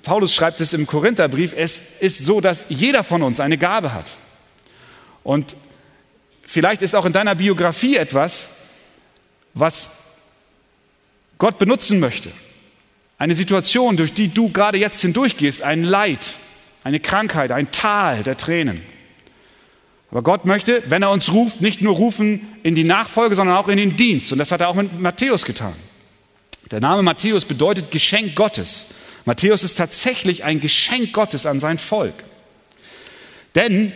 Paulus 0.02 0.34
schreibt 0.34 0.60
es 0.60 0.74
im 0.74 0.88
Korintherbrief, 0.88 1.54
es 1.56 2.00
ist 2.00 2.26
so, 2.26 2.42
dass 2.42 2.66
jeder 2.70 3.04
von 3.04 3.22
uns 3.22 3.40
eine 3.40 3.58
Gabe 3.58 3.94
hat. 3.94 4.18
Und 5.24 5.56
vielleicht 6.46 6.82
ist 6.82 6.96
auch 6.96 7.06
in 7.06 7.14
deiner 7.14 7.36
Biografie 7.36 7.98
etwas, 7.98 8.58
was 9.54 10.18
Gott 11.38 11.60
benutzen 11.60 12.00
möchte. 12.00 12.32
Eine 13.24 13.36
Situation, 13.36 13.96
durch 13.96 14.14
die 14.14 14.28
du 14.28 14.50
gerade 14.50 14.78
jetzt 14.78 15.00
hindurchgehst, 15.00 15.62
ein 15.62 15.86
Leid, 15.86 16.34
eine 16.84 17.00
Krankheit, 17.00 17.54
ein 17.54 17.72
Tal 17.72 18.22
der 18.22 18.36
Tränen. 18.36 18.82
Aber 20.12 20.24
Gott 20.24 20.44
möchte, 20.44 20.84
wenn 20.88 21.04
er 21.04 21.12
uns 21.12 21.32
ruft, 21.32 21.62
nicht 21.62 21.82
nur 21.82 21.96
rufen 21.96 22.46
in 22.64 22.76
die 22.76 22.84
Nachfolge, 22.84 23.38
sondern 23.38 23.56
auch 23.56 23.70
in 23.70 23.78
den 23.78 23.96
Dienst. 23.96 24.34
Und 24.34 24.40
das 24.40 24.52
hat 24.52 24.60
er 24.60 24.68
auch 24.68 24.76
mit 24.76 25.00
Matthäus 25.00 25.46
getan. 25.46 25.74
Der 26.70 26.82
Name 26.82 27.02
Matthäus 27.02 27.46
bedeutet 27.46 27.92
Geschenk 27.92 28.36
Gottes. 28.36 28.88
Matthäus 29.24 29.64
ist 29.64 29.76
tatsächlich 29.76 30.44
ein 30.44 30.60
Geschenk 30.60 31.14
Gottes 31.14 31.46
an 31.46 31.62
sein 31.62 31.78
Volk. 31.78 32.26
Denn 33.56 33.94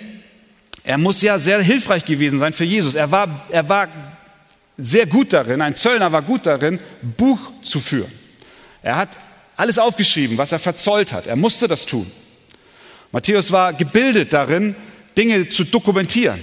er 0.86 0.98
muss 0.98 1.22
ja 1.22 1.38
sehr 1.38 1.62
hilfreich 1.62 2.06
gewesen 2.06 2.40
sein 2.40 2.54
für 2.54 2.64
Jesus. 2.64 2.96
Er 2.96 3.12
war, 3.12 3.46
er 3.50 3.68
war 3.68 3.90
sehr 4.78 5.06
gut 5.06 5.34
darin, 5.34 5.62
ein 5.62 5.76
Zöllner 5.76 6.14
war 6.14 6.22
gut 6.22 6.46
darin, 6.46 6.80
Buch 7.02 7.40
zu 7.62 7.82
führen. 7.82 8.27
Er 8.88 8.96
hat 8.96 9.10
alles 9.58 9.80
aufgeschrieben, 9.80 10.38
was 10.38 10.54
er 10.54 10.60
verzollt 10.60 11.12
hat. 11.12 11.28
Er 11.28 11.36
musste 11.36 11.68
das 11.68 11.86
tun. 11.86 12.10
Matthäus 13.12 13.52
war 13.52 13.74
gebildet 13.74 14.32
darin, 14.32 14.78
Dinge 15.18 15.50
zu 15.50 15.66
dokumentieren. 15.66 16.42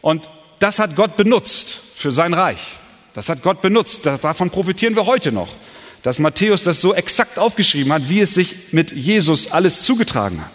Und 0.00 0.28
das 0.58 0.80
hat 0.80 0.96
Gott 0.96 1.16
benutzt 1.16 1.78
für 1.94 2.10
sein 2.10 2.34
Reich. 2.34 2.58
Das 3.14 3.28
hat 3.28 3.42
Gott 3.42 3.62
benutzt. 3.62 4.04
Davon 4.06 4.50
profitieren 4.50 4.96
wir 4.96 5.06
heute 5.06 5.30
noch 5.30 5.48
dass 6.02 6.18
Matthäus 6.20 6.64
das 6.64 6.80
so 6.80 6.94
exakt 6.94 7.38
aufgeschrieben 7.38 7.92
hat, 7.92 8.08
wie 8.08 8.20
es 8.20 8.32
sich 8.32 8.72
mit 8.72 8.92
Jesus 8.92 9.50
alles 9.50 9.82
zugetragen 9.82 10.40
hat. 10.40 10.52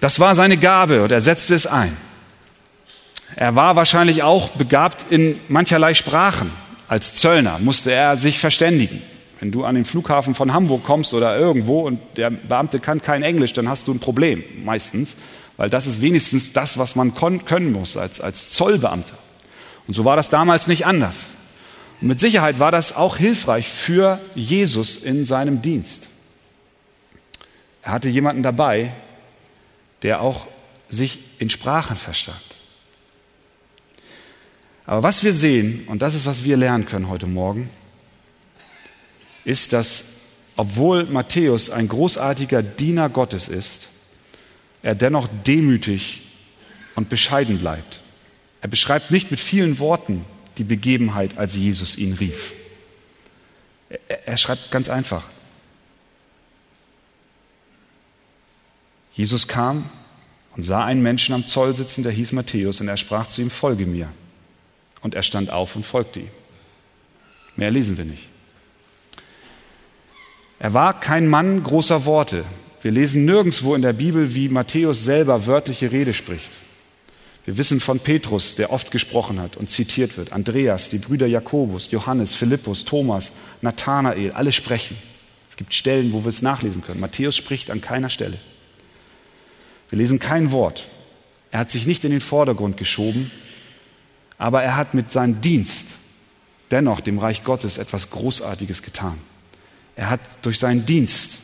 Das 0.00 0.18
war 0.18 0.34
seine 0.34 0.56
Gabe 0.56 1.02
und 1.02 1.12
er 1.12 1.20
setzte 1.20 1.54
es 1.54 1.66
ein. 1.66 1.96
Er 3.36 3.54
war 3.56 3.76
wahrscheinlich 3.76 4.22
auch 4.22 4.50
begabt 4.50 5.06
in 5.10 5.38
mancherlei 5.48 5.94
Sprachen. 5.94 6.50
Als 6.88 7.16
Zöllner 7.16 7.58
musste 7.58 7.92
er 7.92 8.16
sich 8.16 8.38
verständigen. 8.38 9.02
Wenn 9.40 9.52
du 9.52 9.64
an 9.64 9.76
den 9.76 9.84
Flughafen 9.84 10.34
von 10.34 10.52
Hamburg 10.52 10.82
kommst 10.82 11.14
oder 11.14 11.38
irgendwo 11.38 11.82
und 11.82 12.00
der 12.16 12.30
Beamte 12.30 12.80
kann 12.80 13.00
kein 13.00 13.22
Englisch, 13.22 13.52
dann 13.52 13.68
hast 13.68 13.86
du 13.86 13.92
ein 13.92 14.00
Problem 14.00 14.42
meistens, 14.64 15.14
weil 15.56 15.70
das 15.70 15.86
ist 15.86 16.00
wenigstens 16.00 16.52
das, 16.52 16.78
was 16.78 16.96
man 16.96 17.14
können 17.14 17.72
muss 17.72 17.96
als, 17.96 18.20
als 18.20 18.50
Zollbeamter. 18.50 19.16
Und 19.86 19.94
so 19.94 20.04
war 20.04 20.16
das 20.16 20.28
damals 20.28 20.66
nicht 20.66 20.86
anders. 20.86 21.26
Und 22.00 22.08
mit 22.08 22.20
Sicherheit 22.20 22.58
war 22.58 22.72
das 22.72 22.96
auch 22.96 23.16
hilfreich 23.16 23.68
für 23.68 24.18
Jesus 24.34 24.96
in 24.96 25.24
seinem 25.24 25.62
Dienst. 25.62 26.04
Er 27.82 27.92
hatte 27.92 28.08
jemanden 28.08 28.42
dabei, 28.42 28.92
der 30.02 30.20
auch 30.20 30.46
sich 30.88 31.20
in 31.38 31.50
Sprachen 31.50 31.96
verstand. 31.96 32.47
Aber 34.88 35.02
was 35.02 35.22
wir 35.22 35.34
sehen, 35.34 35.84
und 35.88 36.00
das 36.00 36.14
ist, 36.14 36.24
was 36.24 36.44
wir 36.44 36.56
lernen 36.56 36.86
können 36.86 37.10
heute 37.10 37.26
Morgen, 37.26 37.68
ist, 39.44 39.74
dass 39.74 40.12
obwohl 40.56 41.04
Matthäus 41.04 41.68
ein 41.68 41.88
großartiger 41.88 42.62
Diener 42.62 43.10
Gottes 43.10 43.48
ist, 43.48 43.88
er 44.82 44.94
dennoch 44.94 45.28
demütig 45.46 46.22
und 46.94 47.10
bescheiden 47.10 47.58
bleibt. 47.58 48.00
Er 48.62 48.68
beschreibt 48.68 49.10
nicht 49.10 49.30
mit 49.30 49.40
vielen 49.40 49.78
Worten, 49.78 50.24
die 50.56 50.64
Begebenheit, 50.64 51.36
als 51.36 51.54
Jesus 51.54 51.98
ihn 51.98 52.14
rief. 52.14 52.54
Er, 54.24 54.38
schreibt 54.38 54.70
ganz 54.70 54.88
einfach. 54.88 55.24
Jesus 59.12 59.48
kam 59.48 59.84
und 60.56 60.62
sah 60.62 60.82
einen 60.86 61.02
Menschen 61.02 61.34
am 61.34 61.46
Zoll 61.46 61.76
sitzen, 61.76 62.04
der 62.04 62.12
hieß 62.12 62.32
Matthäus, 62.32 62.80
und 62.80 62.88
er 62.88 62.96
sprach 62.96 63.26
zu 63.26 63.42
ihm, 63.42 63.50
folge 63.50 63.84
mir. 63.84 64.08
Und 65.00 65.14
er 65.14 65.22
stand 65.22 65.50
auf 65.50 65.76
und 65.76 65.84
folgte 65.84 66.20
ihm. 66.20 66.28
Mehr 67.56 67.70
lesen 67.70 67.98
wir 67.98 68.04
nicht. 68.04 68.24
Er 70.58 70.74
war 70.74 70.98
kein 70.98 71.28
Mann 71.28 71.62
großer 71.62 72.04
Worte. 72.04 72.44
Wir 72.82 72.90
lesen 72.90 73.24
nirgendwo 73.24 73.74
in 73.74 73.82
der 73.82 73.92
Bibel, 73.92 74.34
wie 74.34 74.48
Matthäus 74.48 75.04
selber 75.04 75.46
wörtliche 75.46 75.92
Rede 75.92 76.14
spricht. 76.14 76.50
Wir 77.44 77.56
wissen 77.56 77.80
von 77.80 77.98
Petrus, 77.98 78.56
der 78.56 78.72
oft 78.72 78.90
gesprochen 78.90 79.40
hat 79.40 79.56
und 79.56 79.70
zitiert 79.70 80.18
wird, 80.18 80.32
Andreas, 80.32 80.90
die 80.90 80.98
Brüder 80.98 81.26
Jakobus, 81.26 81.90
Johannes, 81.90 82.34
Philippus, 82.34 82.84
Thomas, 82.84 83.32
Nathanael, 83.62 84.32
alle 84.32 84.52
sprechen. 84.52 84.98
Es 85.48 85.56
gibt 85.56 85.72
Stellen, 85.72 86.12
wo 86.12 86.24
wir 86.24 86.28
es 86.28 86.42
nachlesen 86.42 86.82
können. 86.82 87.00
Matthäus 87.00 87.36
spricht 87.36 87.70
an 87.70 87.80
keiner 87.80 88.10
Stelle. 88.10 88.38
Wir 89.88 89.98
lesen 89.98 90.18
kein 90.18 90.52
Wort. 90.52 90.88
Er 91.50 91.60
hat 91.60 91.70
sich 91.70 91.86
nicht 91.86 92.04
in 92.04 92.10
den 92.10 92.20
Vordergrund 92.20 92.76
geschoben, 92.76 93.30
aber 94.38 94.62
er 94.62 94.76
hat 94.76 94.94
mit 94.94 95.10
seinem 95.10 95.40
Dienst 95.40 95.88
dennoch 96.70 97.00
dem 97.00 97.18
Reich 97.18 97.44
Gottes 97.44 97.78
etwas 97.78 98.10
Großartiges 98.10 98.82
getan. 98.82 99.18
Er 99.96 100.10
hat 100.10 100.20
durch 100.42 100.58
seinen 100.58 100.86
Dienst 100.86 101.38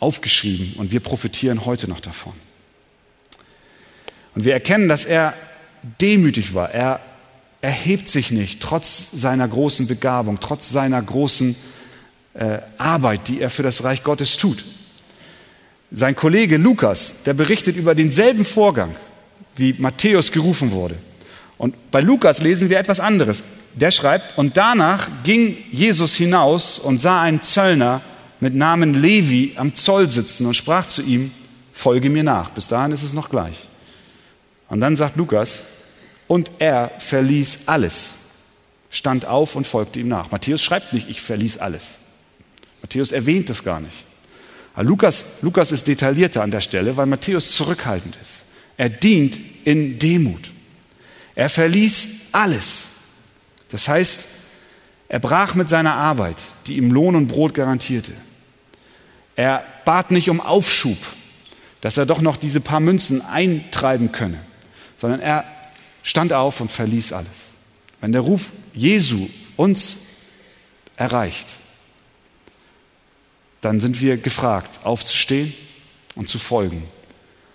aufgeschrieben 0.00 0.74
und 0.78 0.90
wir 0.90 1.00
profitieren 1.00 1.66
heute 1.66 1.88
noch 1.88 2.00
davon. 2.00 2.32
Und 4.34 4.44
wir 4.44 4.54
erkennen, 4.54 4.88
dass 4.88 5.04
er 5.04 5.34
demütig 6.00 6.54
war. 6.54 6.70
Er 6.70 7.00
erhebt 7.60 8.08
sich 8.08 8.30
nicht, 8.30 8.60
trotz 8.60 9.10
seiner 9.10 9.48
großen 9.48 9.86
Begabung, 9.86 10.38
trotz 10.40 10.70
seiner 10.70 11.02
großen 11.02 11.56
äh, 12.34 12.58
Arbeit, 12.78 13.28
die 13.28 13.40
er 13.40 13.50
für 13.50 13.64
das 13.64 13.82
Reich 13.82 14.04
Gottes 14.04 14.36
tut. 14.36 14.64
Sein 15.90 16.14
Kollege 16.14 16.56
Lukas, 16.56 17.24
der 17.24 17.34
berichtet 17.34 17.76
über 17.76 17.94
denselben 17.94 18.44
Vorgang, 18.44 18.94
wie 19.56 19.74
Matthäus 19.78 20.30
gerufen 20.30 20.70
wurde. 20.70 20.96
Und 21.58 21.90
bei 21.90 22.00
Lukas 22.00 22.40
lesen 22.40 22.70
wir 22.70 22.78
etwas 22.78 23.00
anderes. 23.00 23.42
Der 23.74 23.90
schreibt, 23.90 24.38
und 24.38 24.56
danach 24.56 25.08
ging 25.24 25.56
Jesus 25.70 26.14
hinaus 26.14 26.78
und 26.78 27.00
sah 27.00 27.22
einen 27.22 27.42
Zöllner 27.42 28.00
mit 28.40 28.54
Namen 28.54 28.94
Levi 28.94 29.54
am 29.56 29.74
Zoll 29.74 30.08
sitzen 30.08 30.46
und 30.46 30.54
sprach 30.54 30.86
zu 30.86 31.02
ihm, 31.02 31.32
folge 31.72 32.10
mir 32.10 32.22
nach. 32.22 32.50
Bis 32.50 32.68
dahin 32.68 32.92
ist 32.92 33.02
es 33.02 33.12
noch 33.12 33.28
gleich. 33.28 33.56
Und 34.68 34.80
dann 34.80 34.96
sagt 34.96 35.16
Lukas, 35.16 35.62
und 36.28 36.50
er 36.58 36.92
verließ 36.98 37.60
alles, 37.66 38.10
stand 38.90 39.26
auf 39.26 39.56
und 39.56 39.66
folgte 39.66 39.98
ihm 39.98 40.08
nach. 40.08 40.30
Matthäus 40.30 40.62
schreibt 40.62 40.92
nicht, 40.92 41.08
ich 41.08 41.20
verließ 41.20 41.58
alles. 41.58 41.88
Matthäus 42.82 43.12
erwähnt 43.12 43.48
das 43.48 43.64
gar 43.64 43.80
nicht. 43.80 44.04
Aber 44.74 44.84
Lukas, 44.84 45.38
Lukas 45.42 45.72
ist 45.72 45.88
detaillierter 45.88 46.42
an 46.42 46.50
der 46.50 46.60
Stelle, 46.60 46.96
weil 46.96 47.06
Matthäus 47.06 47.52
zurückhaltend 47.52 48.16
ist. 48.22 48.30
Er 48.76 48.88
dient 48.88 49.40
in 49.64 49.98
Demut. 49.98 50.52
Er 51.38 51.48
verließ 51.48 52.32
alles. 52.32 52.88
Das 53.70 53.86
heißt, 53.86 54.24
er 55.08 55.20
brach 55.20 55.54
mit 55.54 55.68
seiner 55.68 55.94
Arbeit, 55.94 56.36
die 56.66 56.76
ihm 56.76 56.90
Lohn 56.90 57.14
und 57.14 57.28
Brot 57.28 57.54
garantierte. 57.54 58.12
Er 59.36 59.64
bat 59.84 60.10
nicht 60.10 60.28
um 60.28 60.40
Aufschub, 60.40 60.98
dass 61.80 61.96
er 61.96 62.06
doch 62.06 62.20
noch 62.20 62.36
diese 62.36 62.60
paar 62.60 62.80
Münzen 62.80 63.24
eintreiben 63.24 64.10
könne 64.10 64.40
sondern 64.98 65.20
er 65.20 65.44
stand 66.02 66.32
auf 66.32 66.60
und 66.60 66.70
verließ 66.70 67.12
alles. 67.12 67.48
Wenn 68.00 68.12
der 68.12 68.20
Ruf 68.20 68.46
Jesu 68.74 69.28
uns 69.56 70.06
erreicht, 70.96 71.56
dann 73.60 73.80
sind 73.80 74.00
wir 74.00 74.18
gefragt, 74.18 74.80
aufzustehen 74.84 75.52
und 76.14 76.28
zu 76.28 76.38
folgen 76.38 76.86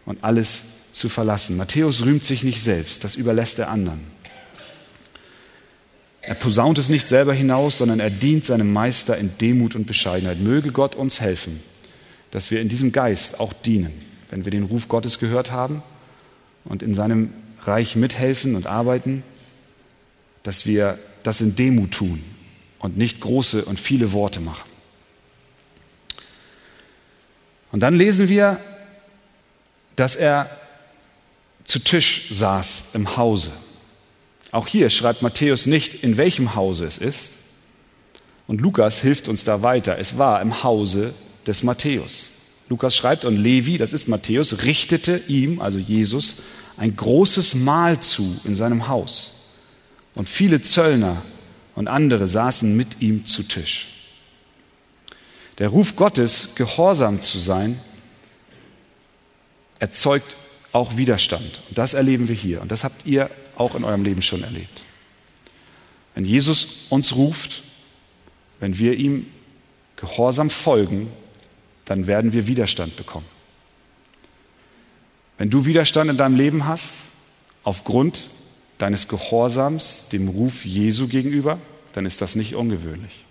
und 0.05 0.23
alles 0.23 0.63
zu 0.93 1.09
verlassen. 1.09 1.57
Matthäus 1.57 2.05
rühmt 2.05 2.23
sich 2.23 2.43
nicht 2.43 2.61
selbst, 2.61 3.03
das 3.03 3.15
überlässt 3.15 3.59
er 3.59 3.69
anderen. 3.69 3.99
Er 6.21 6.35
posaunt 6.35 6.77
es 6.77 6.87
nicht 6.87 7.09
selber 7.09 7.33
hinaus, 7.33 7.79
sondern 7.79 7.99
er 7.99 8.09
dient 8.09 8.45
seinem 8.45 8.71
Meister 8.71 9.17
in 9.17 9.37
Demut 9.39 9.75
und 9.75 9.85
Bescheidenheit. 9.85 10.39
Möge 10.39 10.71
Gott 10.71 10.95
uns 10.95 11.19
helfen, 11.19 11.61
dass 12.31 12.49
wir 12.49 12.61
in 12.61 12.69
diesem 12.69 12.93
Geist 12.93 13.41
auch 13.41 13.51
dienen, 13.51 13.91
wenn 14.29 14.45
wir 14.45 14.51
den 14.51 14.63
Ruf 14.63 14.87
Gottes 14.87 15.19
gehört 15.19 15.51
haben 15.51 15.83
und 16.63 16.81
in 16.81 16.95
seinem 16.95 17.33
Reich 17.63 17.97
mithelfen 17.97 18.55
und 18.55 18.67
arbeiten, 18.67 19.23
dass 20.43 20.65
wir 20.65 20.97
das 21.23 21.41
in 21.41 21.57
Demut 21.57 21.91
tun 21.91 22.23
und 22.79 22.97
nicht 22.97 23.19
große 23.19 23.65
und 23.65 23.79
viele 23.79 24.13
Worte 24.13 24.39
machen. 24.39 24.69
Und 27.73 27.81
dann 27.81 27.95
lesen 27.95 28.29
wir, 28.29 28.59
dass 29.95 30.15
er 30.15 30.49
zu 31.73 31.79
Tisch 31.79 32.25
saß 32.29 32.89
im 32.93 33.17
Hause. 33.17 33.49
Auch 34.51 34.67
hier 34.67 34.91
schreibt 34.91 35.23
Matthäus 35.23 35.65
nicht, 35.65 36.03
in 36.03 36.17
welchem 36.17 36.53
Hause 36.53 36.85
es 36.85 36.99
ist. 36.99 37.31
Und 38.45 38.61
Lukas 38.61 39.01
hilft 39.01 39.27
uns 39.27 39.43
da 39.43 39.63
weiter. 39.63 39.97
Es 39.97 40.19
war 40.19 40.39
im 40.43 40.61
Hause 40.61 41.15
des 41.47 41.63
Matthäus. 41.63 42.27
Lukas 42.69 42.95
schreibt, 42.95 43.25
und 43.25 43.37
Levi, 43.37 43.79
das 43.79 43.91
ist 43.91 44.07
Matthäus, 44.07 44.65
richtete 44.65 45.19
ihm, 45.27 45.61
also 45.61 45.79
Jesus, 45.79 46.43
ein 46.77 46.95
großes 46.95 47.55
Mahl 47.55 47.99
zu 48.01 48.39
in 48.43 48.53
seinem 48.53 48.87
Haus. 48.87 49.47
Und 50.13 50.29
viele 50.29 50.61
Zöllner 50.61 51.23
und 51.73 51.87
andere 51.87 52.27
saßen 52.27 52.77
mit 52.77 53.01
ihm 53.01 53.25
zu 53.25 53.41
Tisch. 53.41 53.87
Der 55.57 55.69
Ruf 55.69 55.95
Gottes, 55.95 56.49
gehorsam 56.53 57.19
zu 57.19 57.39
sein, 57.39 57.79
erzeugt 59.79 60.35
auch 60.73 60.97
Widerstand. 60.97 61.61
Und 61.69 61.77
das 61.77 61.93
erleben 61.93 62.27
wir 62.27 62.35
hier. 62.35 62.61
Und 62.61 62.71
das 62.71 62.83
habt 62.83 63.05
ihr 63.05 63.29
auch 63.55 63.75
in 63.75 63.83
eurem 63.83 64.03
Leben 64.03 64.21
schon 64.21 64.43
erlebt. 64.43 64.83
Wenn 66.15 66.25
Jesus 66.25 66.87
uns 66.89 67.15
ruft, 67.15 67.63
wenn 68.59 68.77
wir 68.77 68.95
ihm 68.95 69.27
gehorsam 69.95 70.49
folgen, 70.49 71.09
dann 71.85 72.07
werden 72.07 72.33
wir 72.33 72.47
Widerstand 72.47 72.95
bekommen. 72.95 73.25
Wenn 75.37 75.49
du 75.49 75.65
Widerstand 75.65 76.09
in 76.09 76.17
deinem 76.17 76.35
Leben 76.35 76.65
hast, 76.65 76.93
aufgrund 77.63 78.29
deines 78.77 79.07
Gehorsams 79.07 80.09
dem 80.09 80.27
Ruf 80.27 80.65
Jesu 80.65 81.07
gegenüber, 81.07 81.59
dann 81.93 82.05
ist 82.05 82.21
das 82.21 82.35
nicht 82.35 82.55
ungewöhnlich. 82.55 83.25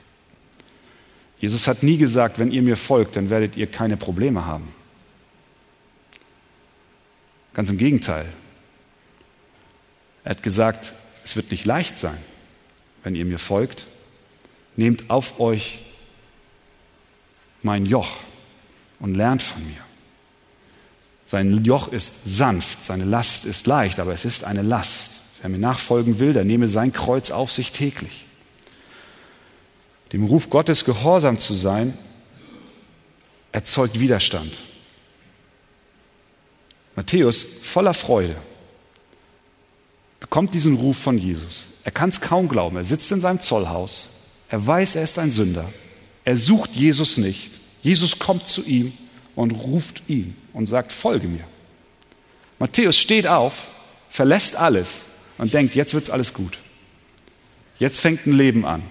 Jesus 1.38 1.66
hat 1.66 1.82
nie 1.82 1.96
gesagt, 1.96 2.38
wenn 2.38 2.52
ihr 2.52 2.62
mir 2.62 2.76
folgt, 2.76 3.16
dann 3.16 3.28
werdet 3.28 3.56
ihr 3.56 3.66
keine 3.66 3.96
Probleme 3.96 4.46
haben. 4.46 4.68
Ganz 7.54 7.68
im 7.68 7.78
Gegenteil. 7.78 8.26
Er 10.24 10.30
hat 10.30 10.42
gesagt, 10.42 10.92
es 11.24 11.36
wird 11.36 11.50
nicht 11.50 11.64
leicht 11.64 11.98
sein, 11.98 12.18
wenn 13.02 13.14
ihr 13.14 13.24
mir 13.24 13.38
folgt. 13.38 13.86
Nehmt 14.76 15.10
auf 15.10 15.40
euch 15.40 15.80
mein 17.62 17.86
Joch 17.86 18.16
und 19.00 19.14
lernt 19.14 19.42
von 19.42 19.64
mir. 19.66 19.80
Sein 21.26 21.64
Joch 21.64 21.88
ist 21.88 22.24
sanft, 22.24 22.84
seine 22.84 23.04
Last 23.04 23.46
ist 23.46 23.66
leicht, 23.66 24.00
aber 24.00 24.12
es 24.12 24.24
ist 24.24 24.44
eine 24.44 24.62
Last. 24.62 25.14
Wer 25.40 25.50
mir 25.50 25.58
nachfolgen 25.58 26.18
will, 26.18 26.32
der 26.32 26.44
nehme 26.44 26.68
sein 26.68 26.92
Kreuz 26.92 27.30
auf 27.30 27.50
sich 27.50 27.72
täglich. 27.72 28.26
Dem 30.12 30.24
Ruf 30.24 30.50
Gottes 30.50 30.84
gehorsam 30.84 31.38
zu 31.38 31.54
sein, 31.54 31.96
erzeugt 33.50 33.98
Widerstand. 33.98 34.52
Matthäus 36.94 37.42
voller 37.42 37.94
Freude 37.94 38.36
bekommt 40.20 40.54
diesen 40.54 40.76
Ruf 40.76 40.98
von 40.98 41.18
Jesus. 41.18 41.66
Er 41.84 41.90
kann 41.90 42.10
es 42.10 42.20
kaum 42.20 42.48
glauben. 42.48 42.76
Er 42.76 42.84
sitzt 42.84 43.10
in 43.12 43.20
seinem 43.20 43.40
Zollhaus. 43.40 44.28
Er 44.48 44.66
weiß, 44.66 44.96
er 44.96 45.04
ist 45.04 45.18
ein 45.18 45.32
Sünder. 45.32 45.70
Er 46.24 46.36
sucht 46.36 46.70
Jesus 46.72 47.16
nicht. 47.16 47.50
Jesus 47.82 48.18
kommt 48.18 48.46
zu 48.46 48.62
ihm 48.64 48.92
und 49.34 49.50
ruft 49.50 50.02
ihn 50.08 50.36
und 50.52 50.66
sagt, 50.66 50.92
folge 50.92 51.26
mir. 51.26 51.44
Matthäus 52.58 52.96
steht 52.96 53.26
auf, 53.26 53.68
verlässt 54.08 54.56
alles 54.56 55.00
und 55.38 55.52
denkt, 55.52 55.74
jetzt 55.74 55.94
wird 55.94 56.04
es 56.04 56.10
alles 56.10 56.32
gut. 56.32 56.58
Jetzt 57.78 58.00
fängt 58.00 58.26
ein 58.26 58.34
Leben 58.34 58.64
an. 58.64 58.82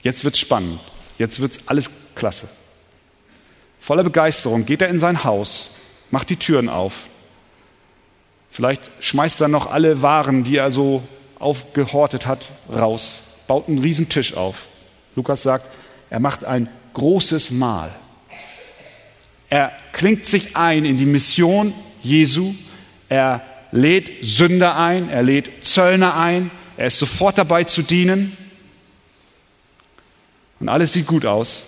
Jetzt 0.00 0.24
wird 0.24 0.34
es 0.34 0.40
spannend. 0.40 0.80
Jetzt 1.18 1.40
wird 1.40 1.52
es 1.52 1.68
alles 1.68 1.90
klasse. 2.14 2.48
Voller 3.80 4.04
Begeisterung 4.04 4.64
geht 4.64 4.80
er 4.80 4.88
in 4.88 4.98
sein 4.98 5.24
Haus, 5.24 5.76
macht 6.10 6.30
die 6.30 6.36
Türen 6.36 6.68
auf. 6.68 7.06
Vielleicht 8.50 8.90
schmeißt 9.00 9.40
er 9.40 9.48
noch 9.48 9.70
alle 9.70 10.02
Waren, 10.02 10.44
die 10.44 10.56
er 10.56 10.72
so 10.72 11.02
aufgehortet 11.38 12.26
hat, 12.26 12.48
raus, 12.72 13.40
baut 13.46 13.68
einen 13.68 13.78
riesen 13.78 14.08
Tisch 14.08 14.34
auf. 14.34 14.66
Lukas 15.14 15.42
sagt, 15.42 15.66
er 16.10 16.20
macht 16.20 16.44
ein 16.44 16.68
großes 16.94 17.50
Mahl. 17.50 17.90
Er 19.50 19.72
klingt 19.92 20.26
sich 20.26 20.56
ein 20.56 20.84
in 20.84 20.98
die 20.98 21.06
Mission 21.06 21.72
Jesu. 22.02 22.54
Er 23.08 23.42
lädt 23.70 24.24
Sünder 24.24 24.76
ein, 24.76 25.08
er 25.08 25.22
lädt 25.22 25.64
Zöllner 25.64 26.16
ein, 26.16 26.50
er 26.76 26.86
ist 26.86 26.98
sofort 26.98 27.38
dabei 27.38 27.64
zu 27.64 27.82
dienen. 27.82 28.36
Und 30.60 30.68
alles 30.68 30.92
sieht 30.92 31.06
gut 31.06 31.24
aus. 31.24 31.64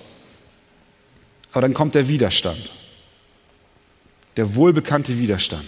Aber 1.53 1.63
dann 1.63 1.75
kommt 1.75 1.95
der 1.95 2.09
Widerstand. 2.09 2.71
Der 4.41 4.55
wohlbekannte 4.55 5.19
Widerstand. 5.19 5.67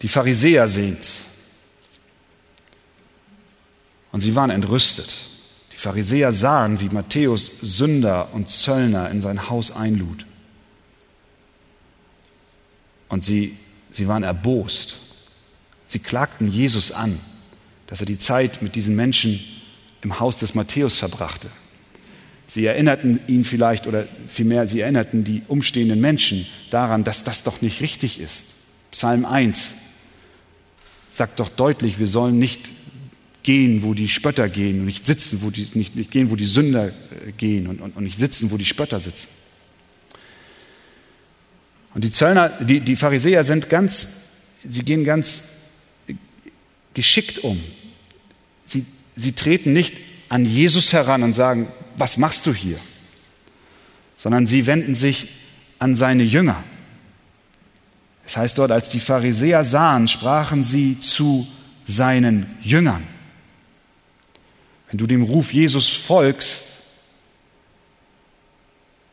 Die 0.00 0.08
Pharisäer 0.08 0.66
sehen's. 0.66 1.26
Und 4.12 4.20
sie 4.20 4.34
waren 4.34 4.48
entrüstet. 4.48 5.14
Die 5.74 5.76
Pharisäer 5.76 6.32
sahen, 6.32 6.80
wie 6.80 6.88
Matthäus 6.88 7.44
Sünder 7.60 8.32
und 8.32 8.48
Zöllner 8.48 9.10
in 9.10 9.20
sein 9.20 9.50
Haus 9.50 9.72
einlud. 9.72 10.24
Und 13.10 13.26
sie, 13.26 13.58
sie 13.90 14.08
waren 14.08 14.22
erbost. 14.22 14.96
Sie 15.84 15.98
klagten 15.98 16.50
Jesus 16.50 16.92
an, 16.92 17.20
dass 17.88 18.00
er 18.00 18.06
die 18.06 18.18
Zeit 18.18 18.62
mit 18.62 18.74
diesen 18.74 18.96
Menschen 18.96 19.38
im 20.00 20.18
Haus 20.18 20.38
des 20.38 20.54
Matthäus 20.54 20.96
verbrachte. 20.96 21.50
Sie 22.46 22.64
erinnerten 22.64 23.20
ihn 23.26 23.44
vielleicht, 23.44 23.86
oder 23.86 24.06
vielmehr, 24.28 24.66
sie 24.66 24.80
erinnerten 24.80 25.24
die 25.24 25.42
umstehenden 25.48 26.00
Menschen 26.00 26.46
daran, 26.70 27.02
dass 27.02 27.24
das 27.24 27.42
doch 27.42 27.60
nicht 27.60 27.80
richtig 27.80 28.20
ist. 28.20 28.44
Psalm 28.92 29.24
1 29.24 29.70
sagt 31.10 31.40
doch 31.40 31.48
deutlich, 31.48 31.98
wir 31.98 32.06
sollen 32.06 32.38
nicht 32.38 32.70
gehen, 33.42 33.82
wo 33.82 33.94
die 33.94 34.08
Spötter 34.08 34.48
gehen 34.48 34.80
und 34.80 34.86
nicht 34.86 35.06
sitzen, 35.06 35.40
wo 35.42 35.50
die, 35.50 35.68
nicht, 35.74 35.96
nicht 35.96 36.10
gehen, 36.10 36.30
wo 36.30 36.36
die 36.36 36.46
Sünder 36.46 36.88
äh, 36.88 37.32
gehen 37.36 37.66
und, 37.68 37.80
und, 37.80 37.96
und 37.96 38.04
nicht 38.04 38.18
sitzen, 38.18 38.50
wo 38.50 38.56
die 38.56 38.64
Spötter 38.64 39.00
sitzen. 39.00 39.28
Und 41.94 42.04
die 42.04 42.10
Zöllner, 42.10 42.50
die, 42.60 42.80
die 42.80 42.96
Pharisäer 42.96 43.44
sind 43.44 43.70
ganz, 43.70 44.08
sie 44.68 44.82
gehen 44.82 45.04
ganz 45.04 45.44
geschickt 46.92 47.38
um. 47.38 47.60
Sie, 48.64 48.84
sie 49.14 49.32
treten 49.32 49.72
nicht 49.72 49.94
an 50.28 50.44
Jesus 50.44 50.92
heran 50.92 51.22
und 51.22 51.32
sagen, 51.32 51.68
was 51.96 52.16
machst 52.16 52.46
du 52.46 52.54
hier? 52.54 52.78
Sondern 54.16 54.46
sie 54.46 54.66
wenden 54.66 54.94
sich 54.94 55.28
an 55.78 55.94
seine 55.94 56.22
Jünger. 56.22 56.62
Es 58.26 58.36
heißt 58.36 58.58
dort, 58.58 58.72
als 58.72 58.88
die 58.88 59.00
Pharisäer 59.00 59.62
sahen, 59.62 60.08
sprachen 60.08 60.62
sie 60.62 60.98
zu 60.98 61.46
seinen 61.84 62.46
Jüngern. 62.60 63.06
Wenn 64.90 64.98
du 64.98 65.06
dem 65.06 65.22
Ruf 65.22 65.52
Jesus 65.52 65.88
folgst, 65.88 66.64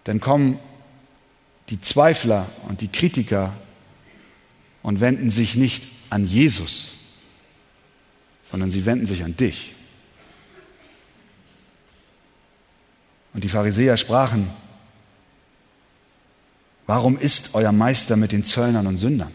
dann 0.03 0.19
kommen 0.19 0.59
die 1.69 1.79
Zweifler 1.81 2.47
und 2.67 2.81
die 2.81 2.87
Kritiker 2.87 3.53
und 4.81 4.99
wenden 4.99 5.29
sich 5.29 5.55
nicht 5.55 5.87
an 6.09 6.25
Jesus, 6.25 6.93
sondern 8.43 8.69
sie 8.69 8.85
wenden 8.85 9.05
sich 9.05 9.23
an 9.23 9.37
dich. 9.37 9.73
Und 13.33 13.43
die 13.43 13.49
Pharisäer 13.49 13.97
sprachen, 13.97 14.49
warum 16.85 17.17
ist 17.17 17.55
euer 17.55 17.71
Meister 17.71 18.15
mit 18.15 18.31
den 18.31 18.43
Zöllnern 18.43 18.87
und 18.87 18.97
Sündern? 18.97 19.31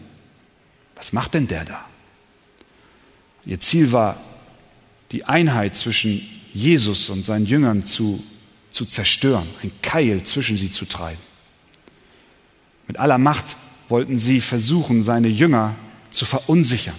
Was 0.95 1.13
macht 1.13 1.33
denn 1.33 1.47
der 1.47 1.65
da? 1.65 1.85
Ihr 3.45 3.59
Ziel 3.59 3.91
war, 3.91 4.19
die 5.11 5.25
Einheit 5.25 5.75
zwischen 5.75 6.21
Jesus 6.53 7.09
und 7.09 7.25
seinen 7.25 7.45
Jüngern 7.45 7.83
zu, 7.83 8.23
zu 8.71 8.85
zerstören, 8.85 9.47
ein 9.63 9.71
Keil 9.81 10.23
zwischen 10.23 10.57
sie 10.57 10.69
zu 10.69 10.85
treiben. 10.85 11.21
Mit 12.87 12.97
aller 12.97 13.17
Macht 13.17 13.45
wollten 13.87 14.17
sie 14.17 14.41
versuchen, 14.41 15.01
seine 15.01 15.27
Jünger 15.27 15.75
zu 16.11 16.25
verunsichern. 16.25 16.95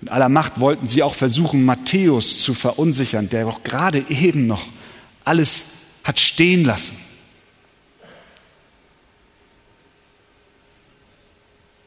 Mit 0.00 0.10
aller 0.10 0.28
Macht 0.28 0.58
wollten 0.58 0.86
sie 0.86 1.02
auch 1.02 1.14
versuchen, 1.14 1.64
Matthäus 1.64 2.40
zu 2.40 2.54
verunsichern, 2.54 3.28
der 3.28 3.44
doch 3.44 3.62
gerade 3.62 4.04
eben 4.08 4.46
noch 4.46 4.66
alles 5.30 5.64
hat 6.02 6.18
stehen 6.18 6.64
lassen. 6.64 6.98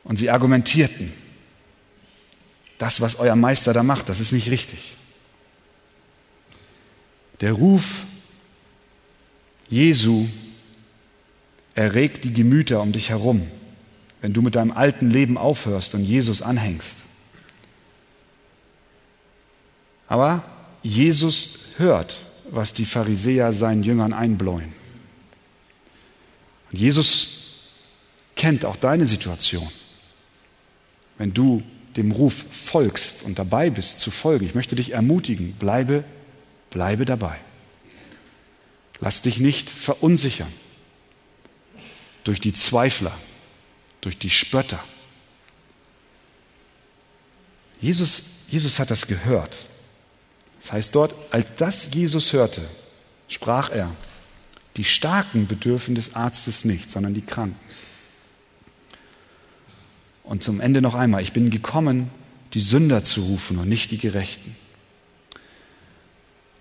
Und 0.05 0.17
sie 0.17 0.29
argumentierten, 0.29 1.11
das, 2.77 3.01
was 3.01 3.17
euer 3.17 3.35
Meister 3.35 3.73
da 3.73 3.83
macht, 3.83 4.07
das 4.07 4.21
ist 4.21 4.31
nicht 4.31 4.49
richtig. 4.49 4.93
Der 7.41 7.51
Ruf 7.51 8.05
Jesu 9.67 10.27
erregt 11.75 12.23
die 12.23 12.33
Gemüter 12.33 12.81
um 12.81 12.93
dich 12.93 13.09
herum, 13.09 13.45
wenn 14.21 14.31
du 14.31 14.41
mit 14.41 14.55
deinem 14.55 14.71
alten 14.71 15.09
Leben 15.09 15.37
aufhörst 15.37 15.95
und 15.95 16.05
Jesus 16.05 16.41
anhängst. 16.41 16.97
Aber 20.07 20.45
Jesus 20.81 21.73
hört 21.77 22.17
was 22.51 22.73
die 22.73 22.85
Pharisäer 22.85 23.53
seinen 23.53 23.83
Jüngern 23.83 24.13
einbläuen. 24.13 24.73
Und 26.71 26.79
Jesus 26.79 27.73
kennt 28.35 28.65
auch 28.65 28.75
deine 28.75 29.05
Situation. 29.05 29.67
Wenn 31.17 31.33
du 31.33 31.61
dem 31.95 32.11
Ruf 32.11 32.33
folgst 32.33 33.23
und 33.23 33.37
dabei 33.37 33.69
bist 33.69 33.99
zu 33.99 34.11
folgen, 34.11 34.45
ich 34.45 34.55
möchte 34.55 34.75
dich 34.75 34.91
ermutigen, 34.91 35.53
bleibe, 35.53 36.03
bleibe 36.71 37.05
dabei. 37.05 37.39
Lass 38.99 39.21
dich 39.21 39.39
nicht 39.39 39.69
verunsichern 39.69 40.51
durch 42.23 42.39
die 42.39 42.53
Zweifler, 42.53 43.15
durch 44.01 44.17
die 44.17 44.29
Spötter. 44.29 44.83
Jesus, 47.79 48.45
Jesus 48.49 48.79
hat 48.79 48.91
das 48.91 49.07
gehört. 49.07 49.57
Das 50.63 50.71
heißt 50.71 50.95
dort, 50.95 51.13
als 51.29 51.55
das 51.57 51.89
Jesus 51.93 52.31
hörte, 52.31 52.61
sprach 53.27 53.69
er, 53.69 53.93
die 54.77 54.85
Starken 54.85 55.45
bedürfen 55.45 55.93
des 55.93 56.15
Arztes 56.15 56.63
nicht, 56.63 56.89
sondern 56.89 57.13
die 57.13 57.21
Kranken. 57.21 57.59
Und 60.23 60.41
zum 60.41 60.61
Ende 60.61 60.81
noch 60.81 60.95
einmal, 60.95 61.21
ich 61.21 61.33
bin 61.33 61.49
gekommen, 61.49 62.09
die 62.53 62.61
Sünder 62.61 63.03
zu 63.03 63.23
rufen 63.23 63.59
und 63.59 63.67
nicht 63.67 63.91
die 63.91 63.97
Gerechten. 63.97 64.55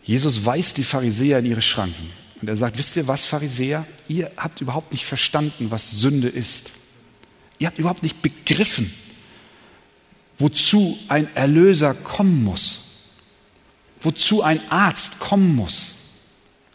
Jesus 0.03 0.45
weist 0.45 0.79
die 0.79 0.85
Pharisäer 0.85 1.38
in 1.38 1.47
ihre 1.47 1.62
Schranken. 1.62 2.11
Und 2.41 2.49
er 2.49 2.57
sagt, 2.57 2.79
wisst 2.79 2.97
ihr 2.97 3.07
was, 3.07 3.25
Pharisäer? 3.25 3.87
Ihr 4.09 4.33
habt 4.37 4.61
überhaupt 4.61 4.91
nicht 4.91 5.07
verstanden, 5.07 5.71
was 5.71 5.93
Sünde 5.93 6.27
ist. 6.27 6.73
Ihr 7.61 7.69
habt 7.69 7.79
überhaupt 7.79 8.03
nicht 8.03 8.21
begriffen, 8.21 8.93
wozu 10.41 10.99
ein 11.07 11.33
Erlöser 11.37 11.95
kommen 11.95 12.43
muss, 12.43 12.82
wozu 14.03 14.43
ein 14.43 14.61
Arzt 14.71 15.21
kommen 15.21 15.55
muss. 15.55 15.95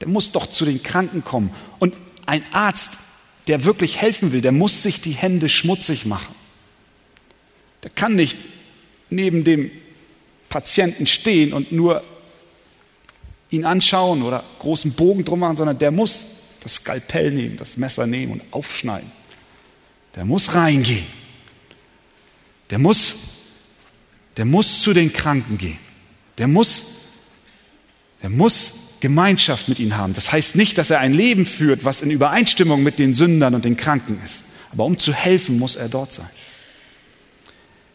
Der 0.02 0.08
muss 0.08 0.32
doch 0.32 0.50
zu 0.50 0.66
den 0.66 0.84
Kranken 0.84 1.24
kommen. 1.24 1.52
Und 1.80 1.98
ein 2.26 2.44
Arzt, 2.54 2.92
der 3.48 3.66
wirklich 3.66 4.02
helfen 4.02 4.32
will, 4.32 4.42
der 4.42 4.52
muss 4.52 4.84
sich 4.84 5.02
die 5.02 5.12
Hände 5.12 5.50
schmutzig 5.50 6.06
machen. 6.06 6.36
Der 7.84 7.92
kann 7.92 8.16
nicht 8.16 8.38
neben 9.10 9.44
dem 9.44 9.72
Patienten 10.50 11.08
stehen 11.08 11.54
und 11.54 11.72
nur 11.72 12.04
ihn 13.50 13.66
anschauen 13.66 14.24
oder 14.24 14.44
großen 14.60 14.94
Bogen 14.94 15.24
drum 15.24 15.40
machen, 15.40 15.58
sondern 15.58 15.78
der 15.78 15.92
muss 15.92 16.26
das 16.62 16.76
Skalpell 16.76 17.32
nehmen, 17.32 17.58
das 17.58 17.78
Messer 17.78 18.08
nehmen 18.08 18.34
und 18.34 18.44
aufschneiden. 18.52 19.12
Der 20.16 20.26
muss 20.26 20.54
reingehen. 20.54 21.06
Der 22.70 22.80
muss, 22.80 23.16
der 24.36 24.46
muss 24.46 24.82
zu 24.82 24.94
den 24.94 25.14
Kranken 25.14 25.58
gehen. 25.58 25.80
Der 26.38 26.48
muss, 26.48 26.97
der 28.22 28.30
muss 28.30 28.88
Gemeinschaft 29.00 29.70
mit 29.70 29.80
ihnen 29.80 29.98
haben. 29.98 30.14
Das 30.14 30.32
heißt 30.32 30.56
nicht, 30.56 30.78
dass 30.78 30.90
er 30.90 31.00
ein 31.00 31.14
Leben 31.14 31.46
führt, 31.46 31.86
was 31.86 32.02
in 32.02 32.12
Übereinstimmung 32.12 32.82
mit 32.82 33.00
den 33.00 33.14
Sündern 33.14 33.54
und 33.56 33.66
den 33.66 33.78
Kranken 33.78 34.20
ist. 34.24 34.46
Aber 34.72 34.86
um 34.86 34.98
zu 34.98 35.14
helfen, 35.14 35.60
muss 35.60 35.76
er 35.76 35.90
dort 35.90 36.14
sein. 36.14 36.30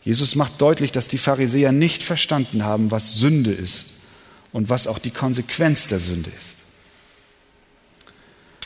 Jesus 0.04 0.34
macht 0.34 0.60
deutlich, 0.60 0.92
dass 0.92 1.08
die 1.08 1.18
Pharisäer 1.18 1.72
nicht 1.72 2.02
verstanden 2.02 2.64
haben, 2.64 2.90
was 2.90 3.14
Sünde 3.14 3.52
ist 3.52 3.88
und 4.52 4.68
was 4.68 4.86
auch 4.86 4.98
die 4.98 5.10
Konsequenz 5.10 5.86
der 5.86 5.98
Sünde 5.98 6.30
ist. 6.40 6.58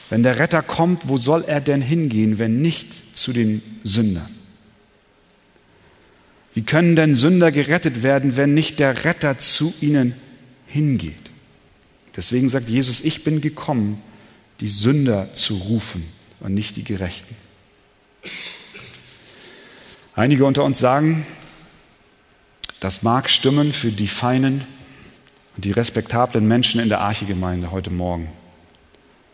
Wenn 0.08 0.22
der 0.22 0.38
Retter 0.38 0.62
kommt, 0.62 1.08
wo 1.08 1.16
soll 1.16 1.44
er 1.46 1.60
denn 1.60 1.82
hingehen, 1.82 2.38
wenn 2.38 2.62
nicht 2.62 3.16
zu 3.16 3.32
den 3.32 3.60
Sündern? 3.82 4.28
Wie 6.54 6.62
können 6.62 6.96
denn 6.96 7.16
Sünder 7.16 7.52
gerettet 7.52 8.02
werden, 8.02 8.36
wenn 8.36 8.54
nicht 8.54 8.78
der 8.78 9.04
Retter 9.04 9.38
zu 9.38 9.74
ihnen 9.80 10.14
hingeht? 10.66 11.14
Deswegen 12.16 12.48
sagt 12.48 12.68
Jesus, 12.68 13.02
ich 13.02 13.24
bin 13.24 13.40
gekommen, 13.40 14.02
die 14.60 14.68
Sünder 14.68 15.32
zu 15.34 15.54
rufen 15.54 16.04
und 16.40 16.54
nicht 16.54 16.76
die 16.76 16.84
Gerechten. 16.84 17.36
Einige 20.14 20.46
unter 20.46 20.64
uns 20.64 20.78
sagen, 20.78 21.26
das 22.80 23.02
mag 23.02 23.28
stimmen 23.28 23.72
für 23.72 23.92
die 23.92 24.08
feinen 24.08 24.64
und 25.56 25.64
die 25.64 25.72
respektablen 25.72 26.48
Menschen 26.48 26.80
in 26.80 26.88
der 26.88 27.00
Archegemeinde 27.00 27.70
heute 27.70 27.90
Morgen. 27.90 28.28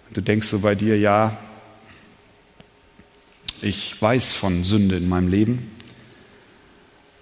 Und 0.08 0.16
du 0.16 0.20
denkst 0.20 0.48
so 0.48 0.58
bei 0.60 0.74
dir, 0.74 0.98
ja, 0.98 1.38
ich 3.60 4.00
weiß 4.00 4.32
von 4.32 4.64
Sünde 4.64 4.96
in 4.96 5.08
meinem 5.08 5.28
Leben, 5.28 5.70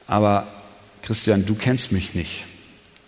aber 0.06 0.46
Christian, 1.02 1.44
du 1.44 1.54
kennst 1.54 1.92
mich 1.92 2.14
nicht. 2.14 2.44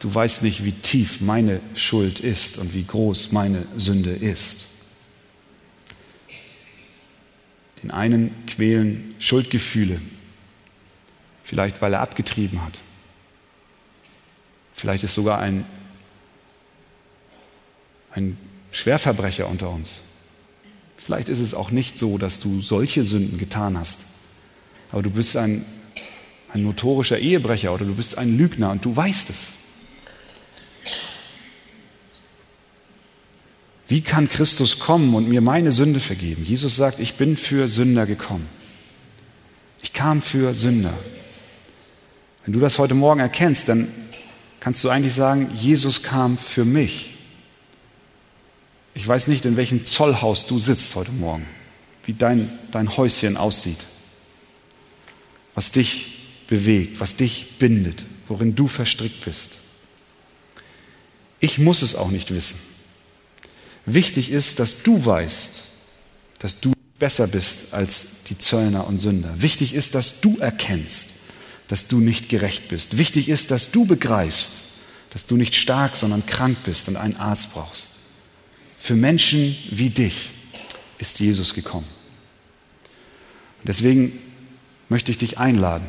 Du 0.02 0.12
weißt 0.12 0.42
nicht, 0.42 0.64
wie 0.64 0.72
tief 0.72 1.20
meine 1.20 1.60
Schuld 1.76 2.18
ist 2.18 2.58
und 2.58 2.74
wie 2.74 2.82
groß 2.82 3.30
meine 3.30 3.64
Sünde 3.76 4.10
ist. 4.10 4.64
Den 7.84 7.92
einen 7.92 8.34
quälen 8.48 9.14
Schuldgefühle, 9.20 10.00
vielleicht 11.44 11.80
weil 11.80 11.92
er 11.92 12.00
abgetrieben 12.00 12.64
hat. 12.64 12.80
Vielleicht 14.74 15.04
ist 15.04 15.14
sogar 15.14 15.38
ein 15.38 15.64
ein 18.10 18.36
Schwerverbrecher 18.72 19.46
unter 19.46 19.70
uns. 19.70 20.02
Vielleicht 20.96 21.28
ist 21.28 21.38
es 21.38 21.54
auch 21.54 21.70
nicht 21.70 21.96
so, 21.96 22.18
dass 22.18 22.40
du 22.40 22.60
solche 22.60 23.04
Sünden 23.04 23.38
getan 23.38 23.78
hast, 23.78 24.00
aber 24.90 25.02
du 25.02 25.10
bist 25.10 25.36
ein, 25.36 25.64
ein 26.52 26.64
notorischer 26.64 27.20
Ehebrecher 27.20 27.72
oder 27.72 27.84
du 27.84 27.94
bist 27.94 28.18
ein 28.18 28.36
Lügner 28.36 28.72
und 28.72 28.84
du 28.84 28.96
weißt 28.96 29.30
es. 29.30 29.61
Wie 33.92 34.00
kann 34.00 34.26
Christus 34.28 34.78
kommen 34.78 35.14
und 35.14 35.28
mir 35.28 35.42
meine 35.42 35.70
Sünde 35.70 36.00
vergeben? 36.00 36.44
Jesus 36.44 36.76
sagt, 36.76 36.98
ich 36.98 37.16
bin 37.16 37.36
für 37.36 37.68
Sünder 37.68 38.06
gekommen. 38.06 38.48
Ich 39.82 39.92
kam 39.92 40.22
für 40.22 40.54
Sünder. 40.54 40.94
Wenn 42.44 42.54
du 42.54 42.60
das 42.60 42.78
heute 42.78 42.94
Morgen 42.94 43.20
erkennst, 43.20 43.68
dann 43.68 43.86
kannst 44.60 44.82
du 44.82 44.88
eigentlich 44.88 45.12
sagen, 45.12 45.50
Jesus 45.54 46.02
kam 46.02 46.38
für 46.38 46.64
mich. 46.64 47.10
Ich 48.94 49.06
weiß 49.06 49.26
nicht, 49.28 49.44
in 49.44 49.56
welchem 49.56 49.84
Zollhaus 49.84 50.46
du 50.46 50.58
sitzt 50.58 50.94
heute 50.94 51.12
Morgen, 51.12 51.46
wie 52.04 52.14
dein, 52.14 52.50
dein 52.70 52.96
Häuschen 52.96 53.36
aussieht, 53.36 53.78
was 55.54 55.70
dich 55.70 56.46
bewegt, 56.46 57.00
was 57.00 57.16
dich 57.16 57.58
bindet, 57.58 58.04
worin 58.28 58.54
du 58.54 58.68
verstrickt 58.68 59.24
bist. 59.24 59.61
Ich 61.42 61.58
muss 61.58 61.82
es 61.82 61.96
auch 61.96 62.12
nicht 62.12 62.32
wissen. 62.32 62.56
Wichtig 63.84 64.30
ist, 64.30 64.60
dass 64.60 64.84
du 64.84 65.04
weißt, 65.04 65.54
dass 66.38 66.60
du 66.60 66.72
besser 67.00 67.26
bist 67.26 67.72
als 67.72 68.06
die 68.28 68.38
Zöllner 68.38 68.86
und 68.86 69.00
Sünder. 69.00 69.34
Wichtig 69.42 69.74
ist, 69.74 69.96
dass 69.96 70.20
du 70.20 70.38
erkennst, 70.38 71.08
dass 71.66 71.88
du 71.88 71.98
nicht 71.98 72.28
gerecht 72.28 72.68
bist. 72.68 72.96
Wichtig 72.96 73.28
ist, 73.28 73.50
dass 73.50 73.72
du 73.72 73.84
begreifst, 73.86 74.52
dass 75.10 75.26
du 75.26 75.36
nicht 75.36 75.56
stark, 75.56 75.96
sondern 75.96 76.24
krank 76.26 76.58
bist 76.62 76.86
und 76.86 76.96
einen 76.96 77.16
Arzt 77.16 77.54
brauchst. 77.54 77.88
Für 78.78 78.94
Menschen 78.94 79.56
wie 79.72 79.90
dich 79.90 80.30
ist 80.98 81.18
Jesus 81.18 81.54
gekommen. 81.54 81.88
Deswegen 83.64 84.16
möchte 84.88 85.10
ich 85.10 85.18
dich 85.18 85.38
einladen, 85.38 85.88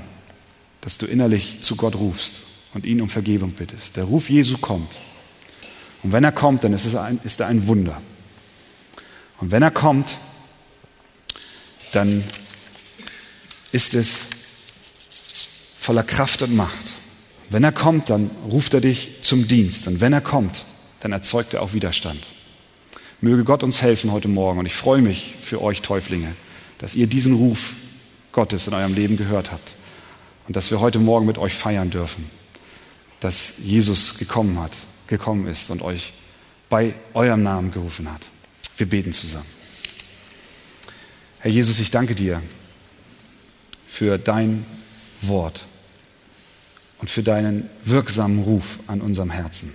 dass 0.81 0.97
du 0.97 1.05
innerlich 1.05 1.61
zu 1.61 1.75
Gott 1.75 1.93
rufst 1.93 2.41
und 2.73 2.85
ihn 2.85 3.01
um 3.01 3.09
Vergebung 3.09 3.51
bittest. 3.51 3.97
Der 3.97 4.05
Ruf 4.05 4.31
Jesu 4.31 4.57
kommt. 4.57 4.97
Und 6.03 6.11
wenn 6.11 6.23
er 6.23 6.31
kommt, 6.31 6.63
dann 6.63 6.73
ist, 6.73 6.85
es 6.85 6.95
ein, 6.95 7.19
ist 7.23 7.39
er 7.39 7.47
ein 7.47 7.67
Wunder. 7.67 8.01
Und 9.39 9.51
wenn 9.51 9.63
er 9.63 9.71
kommt, 9.71 10.17
dann 11.93 12.23
ist 13.71 13.93
es 13.93 14.25
voller 15.79 16.03
Kraft 16.03 16.41
und 16.41 16.55
Macht. 16.55 16.93
Wenn 17.49 17.63
er 17.63 17.71
kommt, 17.71 18.09
dann 18.09 18.29
ruft 18.49 18.73
er 18.73 18.81
dich 18.81 19.21
zum 19.21 19.47
Dienst. 19.47 19.87
Und 19.87 20.01
wenn 20.01 20.13
er 20.13 20.21
kommt, 20.21 20.65
dann 20.99 21.11
erzeugt 21.11 21.53
er 21.53 21.61
auch 21.61 21.73
Widerstand. 21.73 22.19
Möge 23.21 23.43
Gott 23.43 23.63
uns 23.63 23.81
helfen 23.81 24.11
heute 24.11 24.27
Morgen. 24.27 24.59
Und 24.59 24.65
ich 24.65 24.75
freue 24.75 25.01
mich 25.01 25.35
für 25.41 25.61
euch 25.61 25.81
Täuflinge, 25.81 26.35
dass 26.79 26.95
ihr 26.95 27.07
diesen 27.07 27.35
Ruf 27.35 27.73
Gottes 28.31 28.67
in 28.67 28.73
eurem 28.73 28.93
Leben 28.93 29.17
gehört 29.17 29.51
habt. 29.51 29.73
Und 30.47 30.55
dass 30.55 30.71
wir 30.71 30.79
heute 30.79 30.99
Morgen 30.99 31.25
mit 31.25 31.37
euch 31.37 31.53
feiern 31.53 31.89
dürfen, 31.89 32.29
dass 33.19 33.59
Jesus 33.59 34.17
gekommen 34.17 34.59
hat, 34.59 34.71
gekommen 35.07 35.47
ist 35.47 35.69
und 35.69 35.81
euch 35.81 36.13
bei 36.69 36.93
eurem 37.13 37.43
Namen 37.43 37.71
gerufen 37.71 38.11
hat. 38.11 38.27
Wir 38.77 38.87
beten 38.87 39.13
zusammen. 39.13 39.45
Herr 41.39 41.51
Jesus, 41.51 41.79
ich 41.79 41.91
danke 41.91 42.15
dir 42.15 42.41
für 43.87 44.17
dein 44.17 44.65
Wort 45.21 45.65
und 46.99 47.09
für 47.09 47.23
deinen 47.23 47.69
wirksamen 47.83 48.43
Ruf 48.43 48.79
an 48.87 49.01
unserem 49.01 49.29
Herzen. 49.29 49.73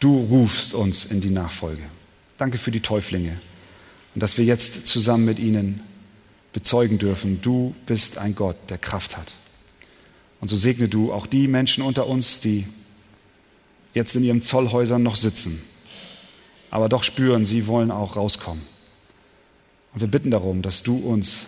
Du 0.00 0.20
rufst 0.20 0.74
uns 0.74 1.06
in 1.06 1.20
die 1.20 1.30
Nachfolge. 1.30 1.82
Danke 2.38 2.56
für 2.56 2.70
die 2.70 2.80
Täuflinge 2.80 3.36
und 4.14 4.22
dass 4.22 4.38
wir 4.38 4.44
jetzt 4.44 4.86
zusammen 4.86 5.24
mit 5.24 5.38
ihnen 5.38 5.80
bezeugen 6.52 6.98
dürfen, 6.98 7.40
du 7.42 7.74
bist 7.86 8.18
ein 8.18 8.34
Gott, 8.34 8.56
der 8.68 8.78
Kraft 8.78 9.16
hat. 9.16 9.32
Und 10.40 10.48
so 10.48 10.56
segne 10.56 10.88
du 10.88 11.12
auch 11.12 11.26
die 11.26 11.46
Menschen 11.46 11.84
unter 11.84 12.06
uns, 12.06 12.40
die 12.40 12.66
jetzt 13.98 14.16
in 14.16 14.24
ihren 14.24 14.40
Zollhäusern 14.40 15.02
noch 15.02 15.16
sitzen 15.16 15.62
aber 16.70 16.88
doch 16.88 17.02
spüren, 17.02 17.46
sie 17.46 17.66
wollen 17.66 17.90
auch 17.90 18.16
rauskommen. 18.16 18.62
Und 19.94 20.00
wir 20.00 20.08
bitten 20.08 20.30
darum, 20.30 20.62
dass 20.62 20.82
du 20.82 20.96
uns 20.96 21.46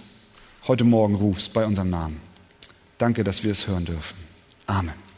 heute 0.66 0.84
Morgen 0.84 1.14
rufst 1.14 1.52
bei 1.52 1.64
unserem 1.64 1.90
Namen. 1.90 2.20
Danke, 2.98 3.24
dass 3.24 3.42
wir 3.42 3.52
es 3.52 3.66
hören 3.66 3.84
dürfen. 3.84 4.16
Amen. 4.66 5.10